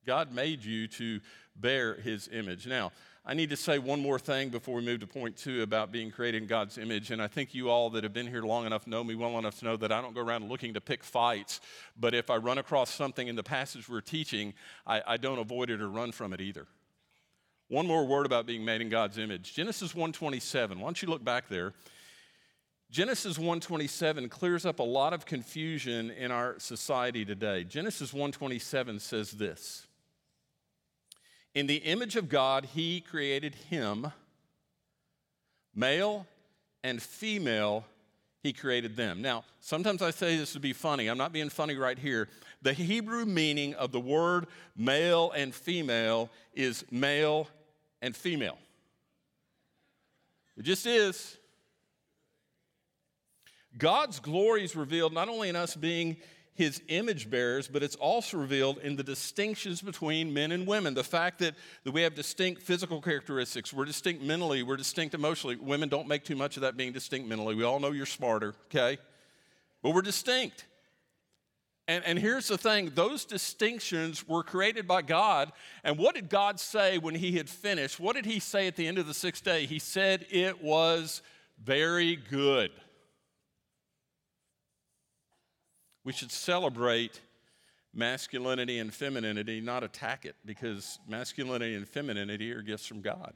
God 0.06 0.34
made 0.34 0.63
you 0.63 0.88
to 0.88 1.20
bear 1.58 1.96
His 1.96 2.30
image. 2.32 2.68
Now, 2.68 2.94
I 3.24 3.36
need 3.36 3.51
to 3.51 3.56
say 3.56 3.78
one 3.78 4.01
more 4.01 4.18
thing 4.18 4.50
before 4.50 4.75
we 4.75 4.82
move 4.82 5.01
to 5.01 5.08
point 5.08 5.38
two 5.38 5.62
about 5.62 5.92
being 5.92 6.10
created 6.10 6.42
in 6.42 6.48
God's 6.48 6.80
image. 6.80 7.12
And 7.12 7.22
I 7.22 7.28
think 7.28 7.54
you 7.54 7.70
all 7.70 7.92
that 7.92 8.04
have 8.04 8.13
been 8.13 8.25
here 8.25 8.42
long 8.42 8.66
enough 8.66 8.88
know 8.88 9.04
me 9.04 9.13
well 9.13 9.38
enough 9.38 9.60
to 9.60 9.66
know 9.66 9.78
that 9.78 9.92
I 9.92 10.01
don't 10.01 10.16
go 10.16 10.22
around 10.22 10.50
looking 10.50 10.74
to 10.74 10.82
pick 10.82 11.04
fights. 11.04 11.62
But 12.00 12.16
if 12.16 12.32
I 12.32 12.38
run 12.38 12.58
across 12.58 12.90
something 12.90 13.28
in 13.28 13.36
the 13.36 13.44
passage 13.44 13.88
we're 13.88 14.01
teaching, 14.01 14.56
I, 14.88 15.04
I 15.06 15.18
don't 15.18 15.38
avoid 15.38 15.70
it 15.70 15.82
or 15.82 15.90
run 15.90 16.12
from 16.12 16.34
it 16.34 16.42
either. 16.42 16.66
One 17.68 17.86
more 17.86 18.06
word 18.08 18.25
about 18.25 18.48
being 18.48 18.66
made 18.66 18.82
in 18.82 18.90
God's 18.90 19.20
image. 19.20 19.54
Genesis 19.54 19.94
127. 19.94 20.80
Why 20.80 20.86
don't 20.86 21.01
you 21.01 21.08
look 21.08 21.24
back 21.24 21.48
there? 21.48 21.74
Genesis 22.90 23.38
127 23.38 24.28
clears 24.30 24.66
up 24.66 24.80
a 24.80 24.84
lot 24.84 25.13
of 25.13 25.25
confusion 25.25 26.10
in 26.12 26.32
our 26.32 26.60
society 26.60 27.24
today. 27.24 27.63
Genesis 27.63 28.12
127 28.12 29.00
says 29.00 29.32
this. 29.32 29.88
In 31.53 31.67
the 31.67 31.77
image 31.77 32.15
of 32.15 32.29
God, 32.29 32.65
he 32.74 33.01
created 33.01 33.55
him. 33.70 34.12
Male 35.75 36.25
and 36.84 37.01
female, 37.01 37.86
he 38.41 38.53
created 38.53 38.96
them. 38.96 39.22
Now, 39.22 39.43
sometimes 39.60 40.01
I 40.01 40.12
say 40.12 40.38
this 40.38 40.53
to 40.53 40.60
be 40.60 40.74
funny. 40.74 41.08
I'm 41.08 41.17
not 41.17 41.34
being 41.34 41.50
funny 41.50 41.75
right 41.75 41.98
here. 41.98 42.27
The 42.62 42.74
Hebrew 42.74 43.25
meaning 43.25 43.74
of 43.75 43.91
the 43.91 44.00
word 44.00 44.48
male 44.75 45.31
and 45.31 45.53
female 45.53 46.29
is 46.53 46.86
male 46.91 47.48
and 48.01 48.15
female. 48.15 48.58
It 50.58 50.63
just 50.63 50.86
is. 50.86 51.38
God's 53.77 54.20
glory 54.20 54.63
is 54.63 54.75
revealed 54.75 55.13
not 55.13 55.29
only 55.29 55.50
in 55.50 55.55
us 55.55 55.75
being 55.75 56.17
his 56.62 56.80
image 56.89 57.27
bearers, 57.27 57.68
but 57.68 57.82
it's 57.82 57.96
also 57.96 58.38
revealed 58.38 58.77
in 58.84 58.96
the 58.96 59.01
distinctions 59.03 59.82
between 59.82 60.32
men 60.32 60.51
and 60.51 60.68
women. 60.68 60.94
The 60.94 61.03
fact 61.03 61.39
that, 61.39 61.56
that 61.84 61.91
we 61.91 62.03
have 62.03 62.13
distinct 62.13 62.62
physical 62.62 63.01
characteristics, 63.01 63.74
we're 63.74 63.86
distinct 63.86 64.22
mentally, 64.22 64.62
we're 64.62 64.77
distinct 64.77 65.15
emotionally. 65.15 65.56
Women 65.56 65.89
don't 65.89 66.08
make 66.08 66.24
too 66.24 66.36
much 66.36 66.58
of 66.58 66.62
that 66.62 66.77
being 66.77 66.91
distinct 66.91 67.27
mentally. 67.27 67.56
We 67.56 67.63
all 67.63 67.80
know 67.80 67.91
you're 67.91 68.06
smarter, 68.06 68.53
okay? 68.68 69.00
But 69.82 69.96
we're 69.96 70.03
distinct. 70.03 70.65
And, 71.88 72.06
and 72.06 72.20
here's 72.20 72.48
the 72.48 72.60
thing 72.60 72.91
those 72.94 73.25
distinctions 73.25 74.27
were 74.27 74.44
created 74.44 74.88
by 74.88 75.01
God. 75.01 75.51
And 75.84 75.98
what 75.98 76.13
did 76.13 76.30
God 76.30 76.60
say 76.60 77.00
when 77.00 77.15
He 77.15 77.38
had 77.38 77.50
finished? 77.50 78.00
What 78.00 78.15
did 78.15 78.27
He 78.27 78.39
say 78.39 78.68
at 78.68 78.75
the 78.75 78.86
end 78.86 79.00
of 79.00 79.08
the 79.08 79.15
sixth 79.15 79.44
day? 79.44 79.65
He 79.65 79.80
said 79.80 80.27
it 80.30 80.63
was 80.63 81.24
very 81.60 82.18
good. 82.18 82.70
We 86.03 86.13
should 86.13 86.31
celebrate 86.31 87.20
masculinity 87.93 88.79
and 88.79 88.93
femininity, 88.93 89.62
not 89.62 89.84
attack 89.84 90.25
it, 90.25 90.36
because 90.46 91.00
masculinity 91.08 91.75
and 91.75 91.88
femininity 91.88 92.51
are 92.51 92.62
gifts 92.62 92.88
from 92.88 93.01
God. 93.01 93.34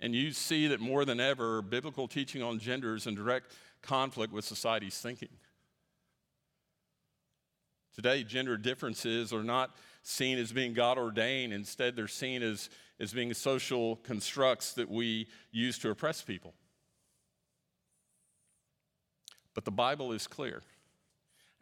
And 0.00 0.14
you 0.14 0.32
see 0.32 0.68
that 0.68 0.80
more 0.80 1.04
than 1.04 1.20
ever, 1.20 1.62
biblical 1.62 2.06
teaching 2.06 2.42
on 2.42 2.58
gender 2.58 2.94
is 2.94 3.06
in 3.06 3.14
direct 3.14 3.52
conflict 3.82 4.32
with 4.32 4.44
society's 4.44 4.98
thinking. 4.98 5.30
Today, 7.94 8.24
gender 8.24 8.58
differences 8.58 9.32
are 9.32 9.42
not 9.42 9.74
seen 10.02 10.38
as 10.38 10.52
being 10.52 10.74
God 10.74 10.98
ordained. 10.98 11.54
Instead, 11.54 11.96
they're 11.96 12.08
seen 12.08 12.42
as, 12.42 12.68
as 13.00 13.14
being 13.14 13.32
social 13.32 13.96
constructs 13.96 14.74
that 14.74 14.90
we 14.90 15.28
use 15.50 15.78
to 15.78 15.90
oppress 15.90 16.20
people. 16.20 16.52
But 19.56 19.64
the 19.64 19.70
Bible 19.72 20.12
is 20.12 20.26
clear. 20.26 20.62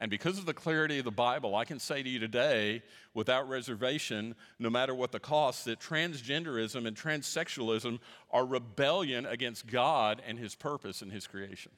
And 0.00 0.10
because 0.10 0.36
of 0.36 0.46
the 0.46 0.52
clarity 0.52 0.98
of 0.98 1.04
the 1.04 1.12
Bible, 1.12 1.54
I 1.54 1.64
can 1.64 1.78
say 1.78 2.02
to 2.02 2.08
you 2.08 2.18
today, 2.18 2.82
without 3.14 3.48
reservation, 3.48 4.34
no 4.58 4.68
matter 4.68 4.92
what 4.92 5.12
the 5.12 5.20
cost, 5.20 5.64
that 5.66 5.78
transgenderism 5.78 6.88
and 6.88 6.96
transsexualism 6.96 8.00
are 8.32 8.44
rebellion 8.44 9.24
against 9.26 9.68
God 9.68 10.20
and 10.26 10.40
His 10.40 10.56
purpose 10.56 11.02
in 11.02 11.10
His 11.10 11.28
creation. 11.28 11.70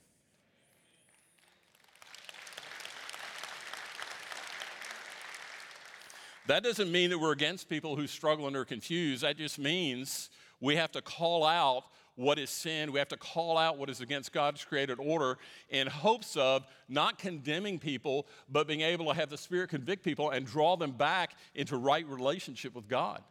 That 6.47 6.63
doesn't 6.63 6.91
mean 6.91 7.11
that 7.11 7.19
we're 7.19 7.33
against 7.33 7.69
people 7.69 7.95
who 7.95 8.07
struggle 8.07 8.47
and 8.47 8.57
are 8.57 8.65
confused. 8.65 9.23
That 9.23 9.37
just 9.37 9.59
means 9.59 10.31
we 10.61 10.77
have 10.77 10.93
to 10.93 11.03
call 11.03 11.45
out 11.45 11.85
what 12.17 12.39
is 12.39 12.51
sin. 12.51 12.93
We 12.93 12.99
have 12.99 13.09
to 13.09 13.17
call 13.17 13.57
out 13.57 13.79
what 13.79 13.89
is 13.89 14.01
against 14.01 14.33
God's 14.33 14.65
created 14.65 14.99
order 14.99 15.39
in 15.69 15.87
hopes 15.87 16.37
of 16.37 16.67
not 16.89 17.19
condemning 17.19 17.79
people, 17.79 18.27
but 18.49 18.67
being 18.67 18.81
able 18.81 19.07
to 19.07 19.15
have 19.15 19.31
the 19.31 19.39
Spirit 19.39 19.71
convict 19.71 20.03
people 20.03 20.31
and 20.31 20.45
draw 20.45 20.77
them 20.77 20.93
back 20.93 21.37
into 21.55 21.77
right 21.77 22.07
relationship 22.09 22.75
with 22.75 22.89
God 22.89 23.23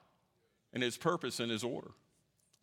and 0.71 0.81
His 0.81 0.97
purpose 0.97 1.39
and 1.39 1.51
His 1.51 1.63
order. 1.63 1.91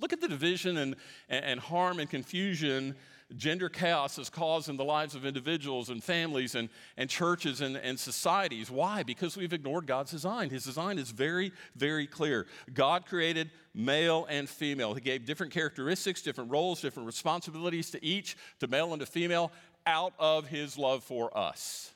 Look 0.01 0.13
at 0.13 0.21
the 0.21 0.29
division 0.29 0.79
and, 0.79 0.97
and 1.29 1.61
harm 1.61 2.01
and 2.01 2.09
confusion 2.09 2.97
gender 3.37 3.69
chaos 3.69 4.19
is 4.19 4.31
caused 4.31 4.69
in 4.69 4.77
the 4.77 4.85
lives 4.85 5.15
of 5.15 5.25
individuals 5.25 5.89
and 5.89 6.03
families 6.03 6.55
and, 6.55 6.69
and 6.97 7.09
churches 7.09 7.61
and, 7.61 7.77
and 7.77 7.99
societies. 7.99 8.71
Why? 8.71 9.03
Because 9.03 9.37
we've 9.37 9.53
ignored 9.53 9.87
God's 9.87 10.11
design. 10.11 10.51
His 10.51 10.65
design 10.65 10.99
is 10.99 11.11
very, 11.11 11.53
very 11.77 12.07
clear. 12.07 12.47
God 12.73 13.07
created 13.07 13.51
male 13.75 14.27
and 14.29 14.49
female. 14.49 14.95
He 14.95 15.01
gave 15.01 15.25
different 15.25 15.53
characteristics, 15.53 16.23
different 16.23 16.51
roles, 16.51 16.81
different 16.81 17.07
responsibilities 17.07 17.91
to 17.91 18.05
each, 18.05 18.37
to 18.61 18.67
male 18.69 18.93
and 18.93 19.01
to 19.01 19.07
female, 19.07 19.53
out 19.87 20.15
of 20.19 20.47
His 20.47 20.79
love 20.79 21.03
for 21.03 21.37
us. 21.37 21.93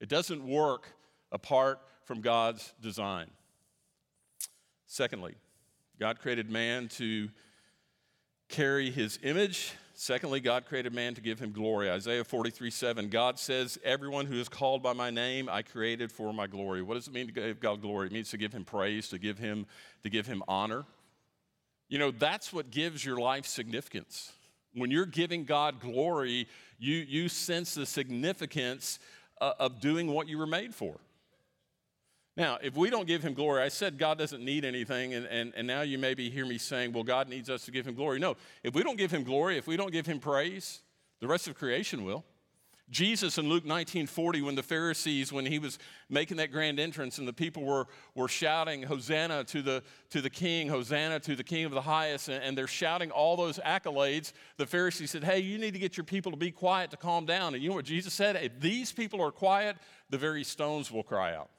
It 0.00 0.08
doesn't 0.08 0.46
work 0.46 0.88
apart 1.32 1.80
from 2.04 2.20
God's 2.20 2.72
design. 2.80 3.30
Secondly, 4.86 5.34
God 5.98 6.18
created 6.18 6.50
man 6.50 6.88
to 6.88 7.28
carry 8.50 8.90
his 8.90 9.18
image 9.22 9.72
Secondly, 10.02 10.40
God 10.40 10.64
created 10.64 10.94
man 10.94 11.14
to 11.14 11.20
give 11.20 11.38
him 11.38 11.52
glory. 11.52 11.90
Isaiah 11.90 12.24
43 12.24 12.70
7, 12.70 13.08
God 13.10 13.38
says, 13.38 13.78
Everyone 13.84 14.24
who 14.24 14.36
is 14.36 14.48
called 14.48 14.82
by 14.82 14.94
my 14.94 15.10
name, 15.10 15.46
I 15.46 15.60
created 15.60 16.10
for 16.10 16.32
my 16.32 16.46
glory. 16.46 16.80
What 16.80 16.94
does 16.94 17.06
it 17.06 17.12
mean 17.12 17.26
to 17.26 17.32
give 17.34 17.60
God 17.60 17.82
glory? 17.82 18.06
It 18.06 18.12
means 18.12 18.30
to 18.30 18.38
give 18.38 18.50
him 18.50 18.64
praise, 18.64 19.10
to 19.10 19.18
give 19.18 19.36
him, 19.36 19.66
to 20.02 20.08
give 20.08 20.26
him 20.26 20.42
honor. 20.48 20.86
You 21.90 21.98
know, 21.98 22.12
that's 22.12 22.50
what 22.50 22.70
gives 22.70 23.04
your 23.04 23.18
life 23.18 23.44
significance. 23.44 24.32
When 24.72 24.90
you're 24.90 25.04
giving 25.04 25.44
God 25.44 25.80
glory, 25.80 26.48
you, 26.78 26.94
you 26.96 27.28
sense 27.28 27.74
the 27.74 27.84
significance 27.84 29.00
uh, 29.38 29.52
of 29.58 29.80
doing 29.80 30.06
what 30.06 30.28
you 30.28 30.38
were 30.38 30.46
made 30.46 30.74
for. 30.74 30.96
Now, 32.40 32.56
if 32.62 32.74
we 32.74 32.88
don't 32.88 33.06
give 33.06 33.22
him 33.22 33.34
glory, 33.34 33.60
I 33.60 33.68
said 33.68 33.98
God 33.98 34.16
doesn't 34.16 34.42
need 34.42 34.64
anything, 34.64 35.12
and, 35.12 35.26
and, 35.26 35.52
and 35.54 35.66
now 35.66 35.82
you 35.82 35.98
maybe 35.98 36.30
hear 36.30 36.46
me 36.46 36.56
saying, 36.56 36.94
well, 36.94 37.04
God 37.04 37.28
needs 37.28 37.50
us 37.50 37.66
to 37.66 37.70
give 37.70 37.86
him 37.86 37.94
glory. 37.94 38.18
No, 38.18 38.34
if 38.62 38.74
we 38.74 38.82
don't 38.82 38.96
give 38.96 39.10
him 39.10 39.24
glory, 39.24 39.58
if 39.58 39.66
we 39.66 39.76
don't 39.76 39.92
give 39.92 40.06
him 40.06 40.20
praise, 40.20 40.80
the 41.20 41.28
rest 41.28 41.48
of 41.48 41.54
creation 41.54 42.02
will. 42.02 42.24
Jesus 42.88 43.36
in 43.36 43.46
Luke 43.46 43.66
19 43.66 44.06
40, 44.06 44.40
when 44.40 44.54
the 44.54 44.62
Pharisees, 44.62 45.30
when 45.34 45.44
he 45.44 45.58
was 45.58 45.78
making 46.08 46.38
that 46.38 46.50
grand 46.50 46.80
entrance 46.80 47.18
and 47.18 47.28
the 47.28 47.32
people 47.34 47.62
were, 47.62 47.88
were 48.14 48.26
shouting, 48.26 48.84
Hosanna 48.84 49.44
to 49.44 49.60
the, 49.60 49.82
to 50.08 50.22
the 50.22 50.30
King, 50.30 50.70
Hosanna 50.70 51.20
to 51.20 51.36
the 51.36 51.44
King 51.44 51.66
of 51.66 51.72
the 51.72 51.82
highest, 51.82 52.30
and, 52.30 52.42
and 52.42 52.56
they're 52.56 52.66
shouting 52.66 53.10
all 53.10 53.36
those 53.36 53.58
accolades, 53.58 54.32
the 54.56 54.64
Pharisees 54.64 55.10
said, 55.10 55.24
Hey, 55.24 55.40
you 55.40 55.58
need 55.58 55.74
to 55.74 55.78
get 55.78 55.98
your 55.98 56.04
people 56.04 56.32
to 56.32 56.38
be 56.38 56.50
quiet, 56.50 56.90
to 56.92 56.96
calm 56.96 57.26
down. 57.26 57.52
And 57.52 57.62
you 57.62 57.68
know 57.68 57.74
what 57.74 57.84
Jesus 57.84 58.14
said? 58.14 58.34
If 58.36 58.58
these 58.60 58.92
people 58.92 59.20
are 59.20 59.30
quiet, 59.30 59.76
the 60.08 60.16
very 60.16 60.42
stones 60.42 60.90
will 60.90 61.02
cry 61.02 61.36
out. 61.36 61.50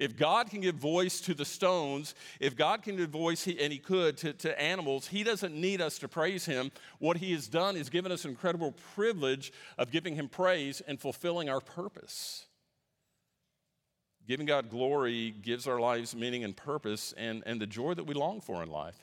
If 0.00 0.16
God 0.16 0.50
can 0.50 0.62
give 0.62 0.76
voice 0.76 1.20
to 1.20 1.34
the 1.34 1.44
stones, 1.44 2.14
if 2.40 2.56
God 2.56 2.82
can 2.82 2.96
give 2.96 3.10
voice, 3.10 3.46
and 3.46 3.70
He 3.70 3.78
could, 3.78 4.16
to, 4.16 4.32
to 4.32 4.60
animals, 4.60 5.06
He 5.06 5.22
doesn't 5.22 5.54
need 5.54 5.82
us 5.82 5.98
to 5.98 6.08
praise 6.08 6.46
Him. 6.46 6.72
What 6.98 7.18
He 7.18 7.32
has 7.32 7.46
done 7.48 7.76
is 7.76 7.90
given 7.90 8.10
us 8.10 8.24
incredible 8.24 8.72
privilege 8.94 9.52
of 9.76 9.90
giving 9.90 10.14
Him 10.14 10.30
praise 10.30 10.80
and 10.80 10.98
fulfilling 10.98 11.50
our 11.50 11.60
purpose. 11.60 12.46
Giving 14.26 14.46
God 14.46 14.70
glory 14.70 15.34
gives 15.42 15.66
our 15.66 15.78
lives 15.78 16.16
meaning 16.16 16.44
and 16.44 16.56
purpose 16.56 17.12
and, 17.18 17.42
and 17.44 17.60
the 17.60 17.66
joy 17.66 17.92
that 17.92 18.04
we 18.04 18.14
long 18.14 18.40
for 18.40 18.62
in 18.62 18.70
life. 18.70 18.96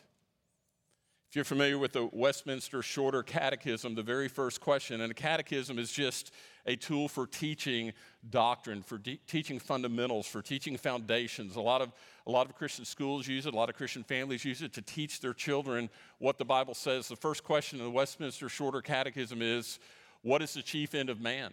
If 1.30 1.36
you're 1.36 1.44
familiar 1.44 1.78
with 1.78 1.92
the 1.92 2.08
Westminster 2.14 2.82
Shorter 2.82 3.22
Catechism, 3.22 3.96
the 3.96 4.02
very 4.02 4.30
first 4.30 4.62
question, 4.62 5.02
and 5.02 5.12
a 5.12 5.14
catechism 5.14 5.78
is 5.78 5.92
just 5.92 6.32
a 6.66 6.78
tool 6.78 7.10
for 7.10 7.28
teaching 7.28 7.92
doctrine, 8.30 8.82
for 8.82 8.98
de- 8.98 9.20
teaching 9.28 9.60
fundamentals, 9.60 10.26
for 10.26 10.42
teaching 10.42 10.78
foundations. 10.78 11.58
A 11.58 11.62
lot, 11.62 11.82
of, 11.82 11.92
a 12.28 12.32
lot 12.32 12.48
of 12.48 12.56
Christian 12.56 12.86
schools 12.86 13.28
use 13.28 13.46
it, 13.46 13.54
a 13.54 13.58
lot 13.58 13.68
of 13.68 13.76
Christian 13.76 14.06
families 14.06 14.46
use 14.46 14.62
it 14.62 14.72
to 14.72 14.82
teach 14.82 15.20
their 15.20 15.34
children 15.34 15.90
what 16.20 16.38
the 16.38 16.46
Bible 16.46 16.74
says. 16.74 17.10
The 17.10 17.18
first 17.18 17.44
question 17.44 17.80
in 17.80 17.84
the 17.84 17.92
Westminster 17.92 18.48
Shorter 18.48 18.82
Catechism 18.82 19.42
is 19.42 19.80
What 20.22 20.42
is 20.42 20.54
the 20.54 20.62
chief 20.62 20.96
end 20.96 21.10
of 21.10 21.20
man? 21.20 21.52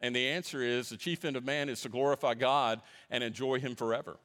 And 0.00 0.14
the 0.14 0.26
answer 0.26 0.60
is 0.60 0.88
the 0.88 0.96
chief 0.96 1.24
end 1.24 1.36
of 1.36 1.44
man 1.44 1.68
is 1.68 1.82
to 1.82 1.88
glorify 1.88 2.34
God 2.34 2.82
and 3.10 3.22
enjoy 3.22 3.60
Him 3.60 3.76
forever. 3.76 4.16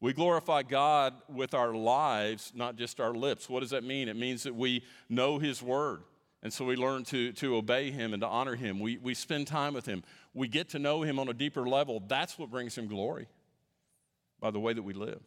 We 0.00 0.12
glorify 0.12 0.62
God 0.62 1.14
with 1.28 1.54
our 1.54 1.74
lives, 1.74 2.52
not 2.54 2.76
just 2.76 3.00
our 3.00 3.14
lips. 3.14 3.48
What 3.48 3.60
does 3.60 3.70
that 3.70 3.82
mean? 3.84 4.08
It 4.08 4.16
means 4.16 4.42
that 4.42 4.54
we 4.54 4.84
know 5.08 5.38
His 5.38 5.62
Word. 5.62 6.02
And 6.42 6.52
so 6.52 6.64
we 6.64 6.76
learn 6.76 7.02
to, 7.06 7.32
to 7.32 7.56
obey 7.56 7.90
him 7.90 8.12
and 8.12 8.20
to 8.20 8.26
honor 8.28 8.54
him. 8.54 8.78
We, 8.78 8.98
we 8.98 9.14
spend 9.14 9.48
time 9.48 9.74
with 9.74 9.84
him. 9.84 10.04
We 10.32 10.46
get 10.46 10.68
to 10.70 10.78
know 10.78 11.02
him 11.02 11.18
on 11.18 11.28
a 11.28 11.34
deeper 11.34 11.66
level. 11.66 12.00
That's 12.06 12.38
what 12.38 12.50
brings 12.50 12.78
him 12.78 12.86
glory 12.86 13.26
by 14.38 14.52
the 14.52 14.60
way 14.60 14.72
that 14.72 14.82
we 14.82 14.92
live. 14.94 15.20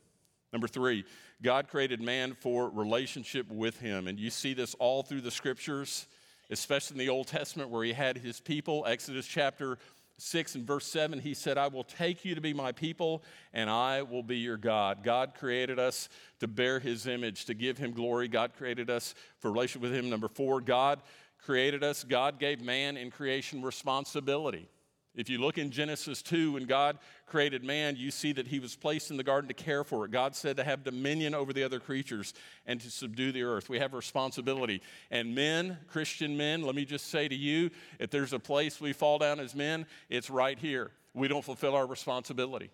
Number 0.54 0.68
three, 0.70 1.04
God 1.42 1.68
created 1.68 2.02
man 2.02 2.38
for 2.40 2.70
relationship 2.70 3.52
with 3.52 3.80
him. 3.80 4.08
And 4.08 4.18
you 4.18 4.30
see 4.30 4.54
this 4.54 4.76
all 4.76 5.04
through 5.04 5.20
the 5.22 5.30
scriptures, 5.30 6.08
especially 6.52 6.96
in 6.96 7.00
the 7.00 7.10
Old 7.10 7.28
Testament 7.28 7.70
where 7.70 7.84
he 7.84 7.92
had 7.92 8.18
his 8.18 8.40
people. 8.40 8.86
Exodus 8.88 9.28
chapter 9.28 9.78
6 10.22 10.56
and 10.56 10.66
verse 10.66 10.86
7, 10.86 11.20
he 11.20 11.34
said, 11.34 11.58
I 11.58 11.68
will 11.68 11.84
take 11.84 12.26
you 12.26 12.36
to 12.36 12.42
be 12.42 12.54
my 12.54 12.72
people 12.72 13.24
and 13.54 13.70
I 13.70 14.02
will 14.02 14.24
be 14.24 14.38
your 14.38 14.58
God. 14.58 15.04
God 15.04 15.34
created 15.38 15.80
us 15.80 16.10
to 16.40 16.48
bear 16.48 16.80
his 16.80 17.08
image, 17.08 17.46
to 17.46 17.54
give 17.54 17.78
him 17.78 17.92
glory. 17.92 18.28
God 18.28 18.54
created 18.58 18.90
us 18.90 19.16
for 19.40 19.52
relationship 19.52 19.82
with 19.82 19.94
him. 19.94 20.10
Number 20.10 20.28
four, 20.28 20.62
God 20.62 21.02
created 21.44 21.84
us. 21.84 22.04
God 22.04 22.40
gave 22.40 22.62
man 22.62 22.98
in 22.98 23.12
creation 23.12 23.62
responsibility. 23.62 24.68
If 25.16 25.28
you 25.28 25.40
look 25.40 25.58
in 25.58 25.72
Genesis 25.72 26.22
2, 26.22 26.54
when 26.54 26.66
God 26.66 27.00
created 27.26 27.64
man, 27.64 27.96
you 27.98 28.12
see 28.12 28.32
that 28.34 28.48
he 28.48 28.60
was 28.60 28.76
placed 28.76 29.12
in 29.12 29.18
the 29.18 29.24
garden 29.24 29.48
to 29.48 29.54
care 29.54 29.84
for 29.84 30.06
it. 30.06 30.12
God 30.12 30.36
said 30.36 30.58
to 30.58 30.64
have 30.64 30.84
dominion 30.84 31.34
over 31.34 31.52
the 31.52 31.64
other 31.64 31.80
creatures 31.80 32.34
and 32.66 32.80
to 32.82 32.92
subdue 32.92 33.32
the 33.32 33.44
earth. 33.44 33.70
We 33.70 33.80
have 33.80 33.94
a 33.94 33.98
responsibility. 33.98 34.82
And 35.10 35.34
men, 35.34 35.80
Christian 35.88 36.38
men, 36.38 36.62
let 36.62 36.76
me 36.76 36.86
just 36.86 37.08
say 37.08 37.28
to 37.28 37.36
you 37.36 37.72
if 38.00 38.12
there's 38.12 38.34
a 38.34 38.40
place 38.40 38.80
we 38.80 38.94
fall 38.94 39.18
down 39.18 39.40
as 39.40 39.56
men, 39.56 39.88
it's 40.10 40.30
right 40.30 40.58
here. 40.58 40.92
We 41.14 41.28
don't 41.28 41.44
fulfill 41.44 41.76
our 41.76 41.88
responsibility. 41.88 42.70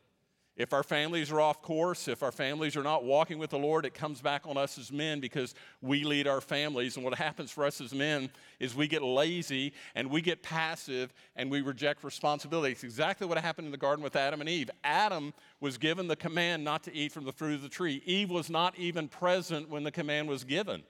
If 0.58 0.72
our 0.72 0.84
families 0.84 1.32
are 1.32 1.42
off 1.42 1.62
course, 1.62 2.08
if 2.08 2.24
our 2.24 2.32
families 2.32 2.78
are 2.78 2.84
not 2.84 3.04
walking 3.04 3.40
with 3.40 3.50
the 3.50 3.58
Lord, 3.58 3.86
it 3.86 3.94
comes 3.94 4.22
back 4.22 4.48
on 4.48 4.56
us 4.56 4.78
as 4.78 4.90
men 4.90 5.20
because 5.20 5.54
we 5.82 6.06
lead 6.06 6.28
our 6.28 6.40
families. 6.40 6.96
And 6.96 7.04
what 7.04 7.14
happens 7.16 7.52
for 7.52 7.66
us 7.66 7.82
as 7.82 7.94
men 7.94 8.30
is 8.58 8.74
we 8.74 8.88
get 8.88 9.04
lazy 9.04 9.74
and 9.96 10.10
we 10.10 10.22
get 10.22 10.44
passive 10.44 11.14
and 11.36 11.52
we 11.52 11.62
reject 11.62 12.06
responsibility. 12.06 12.72
It's 12.72 12.86
exactly 12.86 13.28
what 13.28 13.38
happened 13.38 13.66
in 13.66 13.72
the 13.72 13.78
garden 13.78 14.02
with 14.02 14.16
Adam 14.16 14.40
and 14.40 14.50
Eve. 14.50 14.70
Adam 14.86 15.34
was 15.60 15.78
given 15.78 16.08
the 16.08 16.16
command 16.16 16.64
not 16.64 16.84
to 16.84 16.96
eat 16.96 17.12
from 17.12 17.26
the 17.26 17.34
fruit 17.34 17.56
of 17.56 17.62
the 17.62 17.70
tree, 17.70 18.02
Eve 18.06 18.30
was 18.30 18.50
not 18.50 18.78
even 18.80 19.10
present 19.10 19.70
when 19.70 19.84
the 19.84 19.92
command 19.92 20.30
was 20.30 20.46
given. 20.46 20.84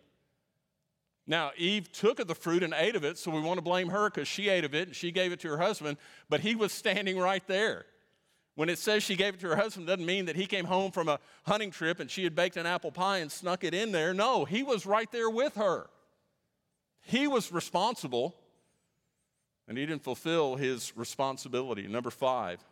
Now, 1.25 1.51
Eve 1.57 1.91
took 1.91 2.19
of 2.19 2.27
the 2.27 2.35
fruit 2.35 2.61
and 2.61 2.71
ate 2.77 2.95
of 2.95 3.03
it, 3.03 3.17
so 3.17 3.31
we 3.31 3.41
want 3.41 3.57
to 3.57 3.63
blame 3.63 3.89
her 3.89 4.11
because 4.11 4.27
she 4.27 4.47
ate 4.47 4.63
of 4.63 4.75
it 4.75 4.89
and 4.89 4.95
she 4.95 5.11
gave 5.11 5.31
it 5.31 5.39
to 5.39 5.47
her 5.47 5.57
husband, 5.57 5.97
but 6.29 6.41
he 6.41 6.53
was 6.53 6.71
standing 6.71 7.17
right 7.17 7.45
there. 7.47 7.85
When 8.55 8.69
it 8.69 8.79
says 8.79 9.03
she 9.03 9.17
gave 9.17 9.35
it 9.35 9.39
to 9.41 9.49
her 9.49 9.55
husband, 9.57 9.87
doesn't 9.87 10.05
mean 10.05 10.25
that 10.25 10.37
he 10.37 10.45
came 10.45 10.65
home 10.65 10.91
from 10.91 11.09
a 11.09 11.19
hunting 11.45 11.71
trip 11.71 11.99
and 11.99 12.09
she 12.09 12.23
had 12.23 12.35
baked 12.35 12.55
an 12.55 12.65
apple 12.65 12.91
pie 12.91 13.17
and 13.17 13.31
snuck 13.31 13.63
it 13.65 13.73
in 13.73 13.91
there. 13.91 14.13
No, 14.13 14.45
he 14.45 14.63
was 14.63 14.85
right 14.85 15.11
there 15.11 15.29
with 15.29 15.55
her. 15.55 15.87
He 17.01 17.27
was 17.27 17.51
responsible, 17.51 18.33
and 19.67 19.77
he 19.77 19.85
didn't 19.85 20.03
fulfill 20.03 20.55
his 20.55 20.95
responsibility. 20.95 21.87
Number 21.87 22.09
five, 22.09 22.63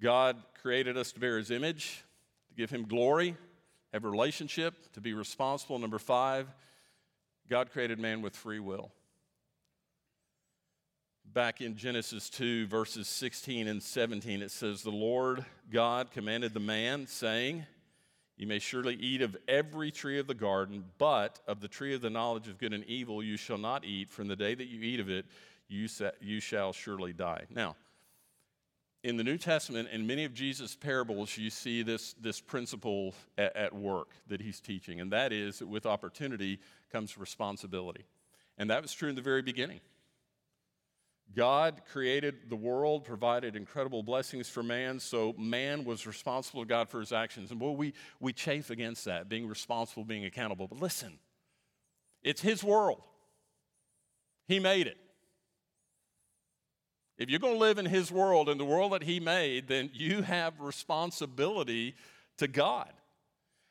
God 0.00 0.36
created 0.60 0.96
us 0.96 1.12
to 1.12 1.20
bear 1.20 1.38
his 1.38 1.50
image, 1.50 2.04
to 2.48 2.54
give 2.54 2.70
him 2.70 2.86
glory, 2.86 3.36
have 3.92 4.04
a 4.04 4.10
relationship, 4.10 4.92
to 4.92 5.00
be 5.00 5.14
responsible. 5.14 5.78
Number 5.78 5.98
five, 5.98 6.48
God 7.48 7.70
created 7.70 7.98
man 7.98 8.20
with 8.20 8.36
free 8.36 8.58
will 8.58 8.90
back 11.34 11.60
in 11.60 11.76
Genesis 11.76 12.30
2, 12.30 12.66
verses 12.66 13.08
16 13.08 13.68
and 13.68 13.82
17, 13.82 14.42
it 14.42 14.50
says, 14.50 14.82
The 14.82 14.90
Lord 14.90 15.44
God 15.70 16.10
commanded 16.10 16.54
the 16.54 16.60
man, 16.60 17.06
saying, 17.06 17.66
You 18.36 18.46
may 18.46 18.58
surely 18.58 18.94
eat 18.94 19.22
of 19.22 19.36
every 19.46 19.90
tree 19.90 20.18
of 20.18 20.26
the 20.26 20.34
garden, 20.34 20.84
but 20.98 21.40
of 21.46 21.60
the 21.60 21.68
tree 21.68 21.94
of 21.94 22.00
the 22.00 22.10
knowledge 22.10 22.48
of 22.48 22.58
good 22.58 22.72
and 22.72 22.84
evil 22.84 23.22
you 23.22 23.36
shall 23.36 23.58
not 23.58 23.84
eat. 23.84 24.10
From 24.10 24.28
the 24.28 24.36
day 24.36 24.54
that 24.54 24.68
you 24.68 24.80
eat 24.80 25.00
of 25.00 25.10
it, 25.10 25.26
you, 25.68 25.88
sa- 25.88 26.10
you 26.20 26.40
shall 26.40 26.72
surely 26.72 27.12
die. 27.12 27.44
Now, 27.50 27.76
in 29.04 29.16
the 29.16 29.24
New 29.24 29.38
Testament, 29.38 29.88
in 29.92 30.06
many 30.06 30.24
of 30.24 30.34
Jesus' 30.34 30.74
parables, 30.74 31.36
you 31.36 31.50
see 31.50 31.82
this, 31.82 32.14
this 32.14 32.40
principle 32.40 33.14
at, 33.36 33.54
at 33.54 33.72
work 33.74 34.08
that 34.28 34.40
he's 34.40 34.60
teaching, 34.60 35.00
and 35.00 35.12
that 35.12 35.32
is 35.32 35.60
that 35.60 35.68
with 35.68 35.86
opportunity 35.86 36.58
comes 36.90 37.16
responsibility. 37.16 38.04
And 38.56 38.70
that 38.70 38.82
was 38.82 38.92
true 38.92 39.08
in 39.08 39.14
the 39.14 39.22
very 39.22 39.42
beginning. 39.42 39.80
God 41.34 41.82
created 41.92 42.48
the 42.48 42.56
world, 42.56 43.04
provided 43.04 43.54
incredible 43.54 44.02
blessings 44.02 44.48
for 44.48 44.62
man, 44.62 44.98
so 44.98 45.34
man 45.38 45.84
was 45.84 46.06
responsible 46.06 46.62
to 46.62 46.68
God 46.68 46.88
for 46.88 47.00
his 47.00 47.12
actions. 47.12 47.50
And 47.50 47.60
boy, 47.60 47.72
we, 47.72 47.94
we 48.18 48.32
chafe 48.32 48.70
against 48.70 49.04
that, 49.04 49.28
being 49.28 49.46
responsible, 49.46 50.04
being 50.04 50.24
accountable. 50.24 50.66
But 50.66 50.80
listen, 50.80 51.18
it's 52.22 52.40
his 52.40 52.64
world, 52.64 53.02
he 54.46 54.58
made 54.58 54.86
it. 54.86 54.96
If 57.18 57.28
you're 57.28 57.40
going 57.40 57.54
to 57.54 57.58
live 57.58 57.78
in 57.78 57.86
his 57.86 58.12
world, 58.12 58.48
in 58.48 58.58
the 58.58 58.64
world 58.64 58.92
that 58.92 59.02
he 59.02 59.18
made, 59.18 59.66
then 59.66 59.90
you 59.92 60.22
have 60.22 60.60
responsibility 60.60 61.96
to 62.36 62.46
God. 62.46 62.92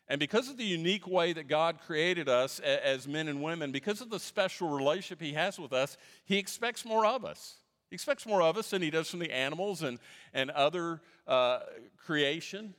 And 0.10 0.20
because 0.20 0.50
of 0.50 0.58
the 0.58 0.64
unique 0.64 1.06
way 1.06 1.34
that 1.34 1.48
God 1.48 1.80
created 1.86 2.30
us 2.30 2.60
as 2.60 3.08
men 3.08 3.28
and 3.28 3.42
women, 3.44 3.72
because 3.72 4.00
of 4.00 4.10
the 4.10 4.20
special 4.20 4.70
relationship 4.70 5.22
He 5.22 5.34
has 5.34 5.60
with 5.60 5.74
us, 5.74 5.98
He 6.26 6.38
expects 6.38 6.86
more 6.86 7.06
of 7.06 7.26
us. 7.26 7.56
He 7.90 7.96
expects 7.96 8.26
more 8.26 8.42
of 8.42 8.58
us 8.58 8.70
than 8.70 8.82
He 8.82 8.90
does 8.90 9.10
from 9.10 9.20
the 9.20 9.32
animals 9.32 9.84
and, 9.84 10.00
and 10.34 10.50
other 10.52 11.02
uh, 11.28 11.60
creation. 11.98 12.74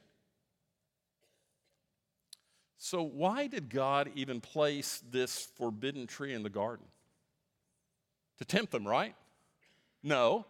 So, 2.78 3.02
why 3.02 3.48
did 3.48 3.68
God 3.68 4.10
even 4.14 4.40
place 4.40 5.02
this 5.10 5.48
forbidden 5.56 6.06
tree 6.06 6.32
in 6.32 6.42
the 6.42 6.50
garden? 6.50 6.86
To 8.38 8.44
tempt 8.44 8.72
them, 8.72 8.86
right? 8.86 9.14
No. 10.02 10.46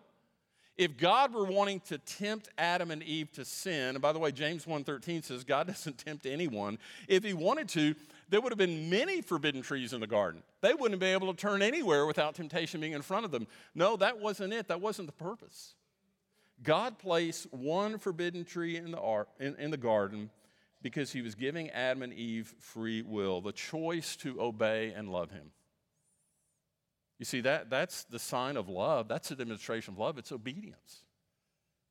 If 0.78 0.96
God 0.96 1.34
were 1.34 1.44
wanting 1.44 1.80
to 1.88 1.98
tempt 1.98 2.48
Adam 2.56 2.92
and 2.92 3.02
Eve 3.02 3.32
to 3.32 3.44
sin, 3.44 3.96
and 3.96 4.00
by 4.00 4.12
the 4.12 4.20
way, 4.20 4.30
James 4.30 4.64
1:13 4.64 5.24
says 5.24 5.42
God 5.42 5.66
doesn't 5.66 5.98
tempt 5.98 6.24
anyone. 6.24 6.78
If 7.08 7.24
he 7.24 7.34
wanted 7.34 7.68
to, 7.70 7.96
there 8.28 8.40
would 8.40 8.52
have 8.52 8.58
been 8.58 8.88
many 8.88 9.20
forbidden 9.20 9.60
trees 9.60 9.92
in 9.92 10.00
the 10.00 10.06
garden. 10.06 10.42
They 10.60 10.74
wouldn't 10.74 11.00
be 11.00 11.08
able 11.08 11.34
to 11.34 11.36
turn 11.38 11.62
anywhere 11.62 12.06
without 12.06 12.36
temptation 12.36 12.80
being 12.80 12.92
in 12.92 13.02
front 13.02 13.24
of 13.24 13.32
them. 13.32 13.48
No, 13.74 13.96
that 13.96 14.20
wasn't 14.20 14.52
it. 14.52 14.68
That 14.68 14.80
wasn't 14.80 15.08
the 15.08 15.24
purpose. 15.24 15.74
God 16.62 16.98
placed 16.98 17.52
one 17.52 17.98
forbidden 17.98 18.44
tree 18.44 18.76
in 18.76 18.90
the, 18.92 19.00
ar- 19.00 19.28
in, 19.40 19.56
in 19.56 19.70
the 19.70 19.76
garden 19.76 20.30
because 20.82 21.12
he 21.12 21.22
was 21.22 21.34
giving 21.34 21.70
Adam 21.70 22.02
and 22.02 22.12
Eve 22.12 22.54
free 22.58 23.02
will, 23.02 23.40
the 23.40 23.52
choice 23.52 24.16
to 24.16 24.40
obey 24.40 24.92
and 24.92 25.10
love 25.10 25.30
him. 25.30 25.50
You 27.18 27.24
see, 27.24 27.40
that, 27.40 27.68
that's 27.68 28.04
the 28.04 28.18
sign 28.18 28.56
of 28.56 28.68
love. 28.68 29.08
That's 29.08 29.30
a 29.30 29.36
demonstration 29.36 29.94
of 29.94 29.98
love. 29.98 30.18
It's 30.18 30.32
obedience. 30.32 31.02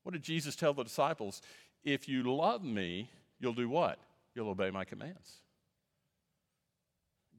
What 0.04 0.14
did 0.14 0.24
Jesus 0.24 0.56
tell 0.56 0.74
the 0.74 0.84
disciples? 0.84 1.42
If 1.84 2.08
you 2.08 2.24
love 2.24 2.64
me, 2.64 3.10
you'll 3.40 3.54
do 3.54 3.68
what? 3.68 4.00
You'll 4.34 4.50
obey 4.50 4.72
my 4.72 4.86
commands. 4.86 5.42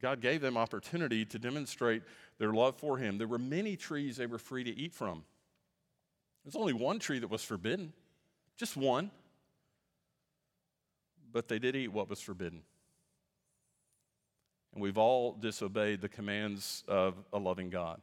God 0.01 0.21
gave 0.21 0.41
them 0.41 0.57
opportunity 0.57 1.25
to 1.25 1.39
demonstrate 1.39 2.03
their 2.39 2.53
love 2.53 2.77
for 2.77 2.99
him. 2.99 3.19
There 3.19 3.27
were 3.27 3.39
many 3.39 3.77
trees 3.77 4.17
they 4.17 4.27
were 4.27 4.39
free 4.39 4.65
to 4.65 4.71
eat 4.71 4.95
from. 4.95 5.25
There's 6.45 6.57
only 6.57 6.73
one 6.73 6.99
tree 6.99 7.19
that 7.19 7.31
was 7.31 7.43
forbidden, 7.43 7.93
just 8.57 8.77
one. 8.77 9.11
But 11.33 11.49
they 11.49 11.59
did 11.59 11.77
eat 11.77 11.89
what 11.89 12.09
was 12.09 12.21
forbidden. 12.21 12.63
And 14.73 14.83
we've 14.83 14.99
all 14.99 15.33
disobeyed 15.33 16.01
the 16.01 16.09
commands 16.09 16.85
of 16.87 17.15
a 17.33 17.39
loving 17.39 17.71
God. 17.71 18.01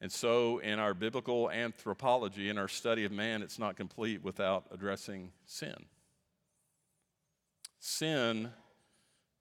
And 0.00 0.10
so, 0.12 0.58
in 0.58 0.78
our 0.78 0.92
biblical 0.92 1.50
anthropology, 1.50 2.50
in 2.50 2.58
our 2.58 2.68
study 2.68 3.04
of 3.04 3.12
man, 3.12 3.42
it's 3.42 3.58
not 3.58 3.76
complete 3.76 4.22
without 4.22 4.66
addressing 4.70 5.32
sin. 5.46 5.86
Sin 7.78 8.50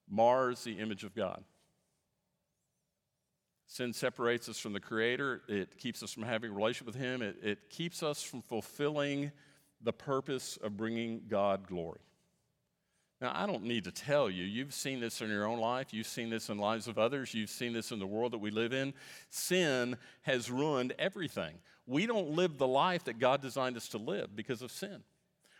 mars 0.09 0.63
the 0.63 0.79
image 0.79 1.03
of 1.03 1.15
God. 1.15 1.43
Sin 3.65 3.91
separates 3.91 4.47
us 4.47 4.59
from 4.59 4.73
the 4.73 4.79
Creator, 4.79 5.41
it 5.47 5.77
keeps 5.77 6.03
us 6.03 6.13
from 6.13 6.23
having 6.23 6.51
a 6.51 6.53
relationship 6.53 6.85
with 6.87 6.95
Him, 6.95 7.21
it, 7.21 7.37
it 7.41 7.69
keeps 7.69 8.03
us 8.03 8.21
from 8.21 8.41
fulfilling 8.41 9.31
the 9.81 9.93
purpose 9.93 10.57
of 10.57 10.77
bringing 10.77 11.23
God 11.27 11.67
glory. 11.67 11.99
Now, 13.23 13.31
I 13.33 13.45
don't 13.45 13.63
need 13.63 13.85
to 13.85 13.91
tell 13.91 14.29
you, 14.29 14.43
you've 14.43 14.73
seen 14.73 14.99
this 14.99 15.21
in 15.21 15.29
your 15.29 15.47
own 15.47 15.57
life, 15.57 15.93
you've 15.93 16.07
seen 16.07 16.29
this 16.29 16.49
in 16.49 16.57
lives 16.57 16.89
of 16.89 16.97
others, 16.97 17.33
you've 17.33 17.49
seen 17.49 17.71
this 17.71 17.93
in 17.93 17.99
the 17.99 18.05
world 18.05 18.33
that 18.33 18.39
we 18.39 18.51
live 18.51 18.73
in. 18.73 18.93
Sin 19.29 19.95
has 20.23 20.51
ruined 20.51 20.93
everything. 20.99 21.53
We 21.87 22.05
don't 22.05 22.31
live 22.31 22.57
the 22.57 22.67
life 22.67 23.05
that 23.05 23.19
God 23.19 23.41
designed 23.41 23.77
us 23.77 23.87
to 23.89 23.97
live 23.97 24.35
because 24.35 24.61
of 24.61 24.73
sin. 24.73 25.03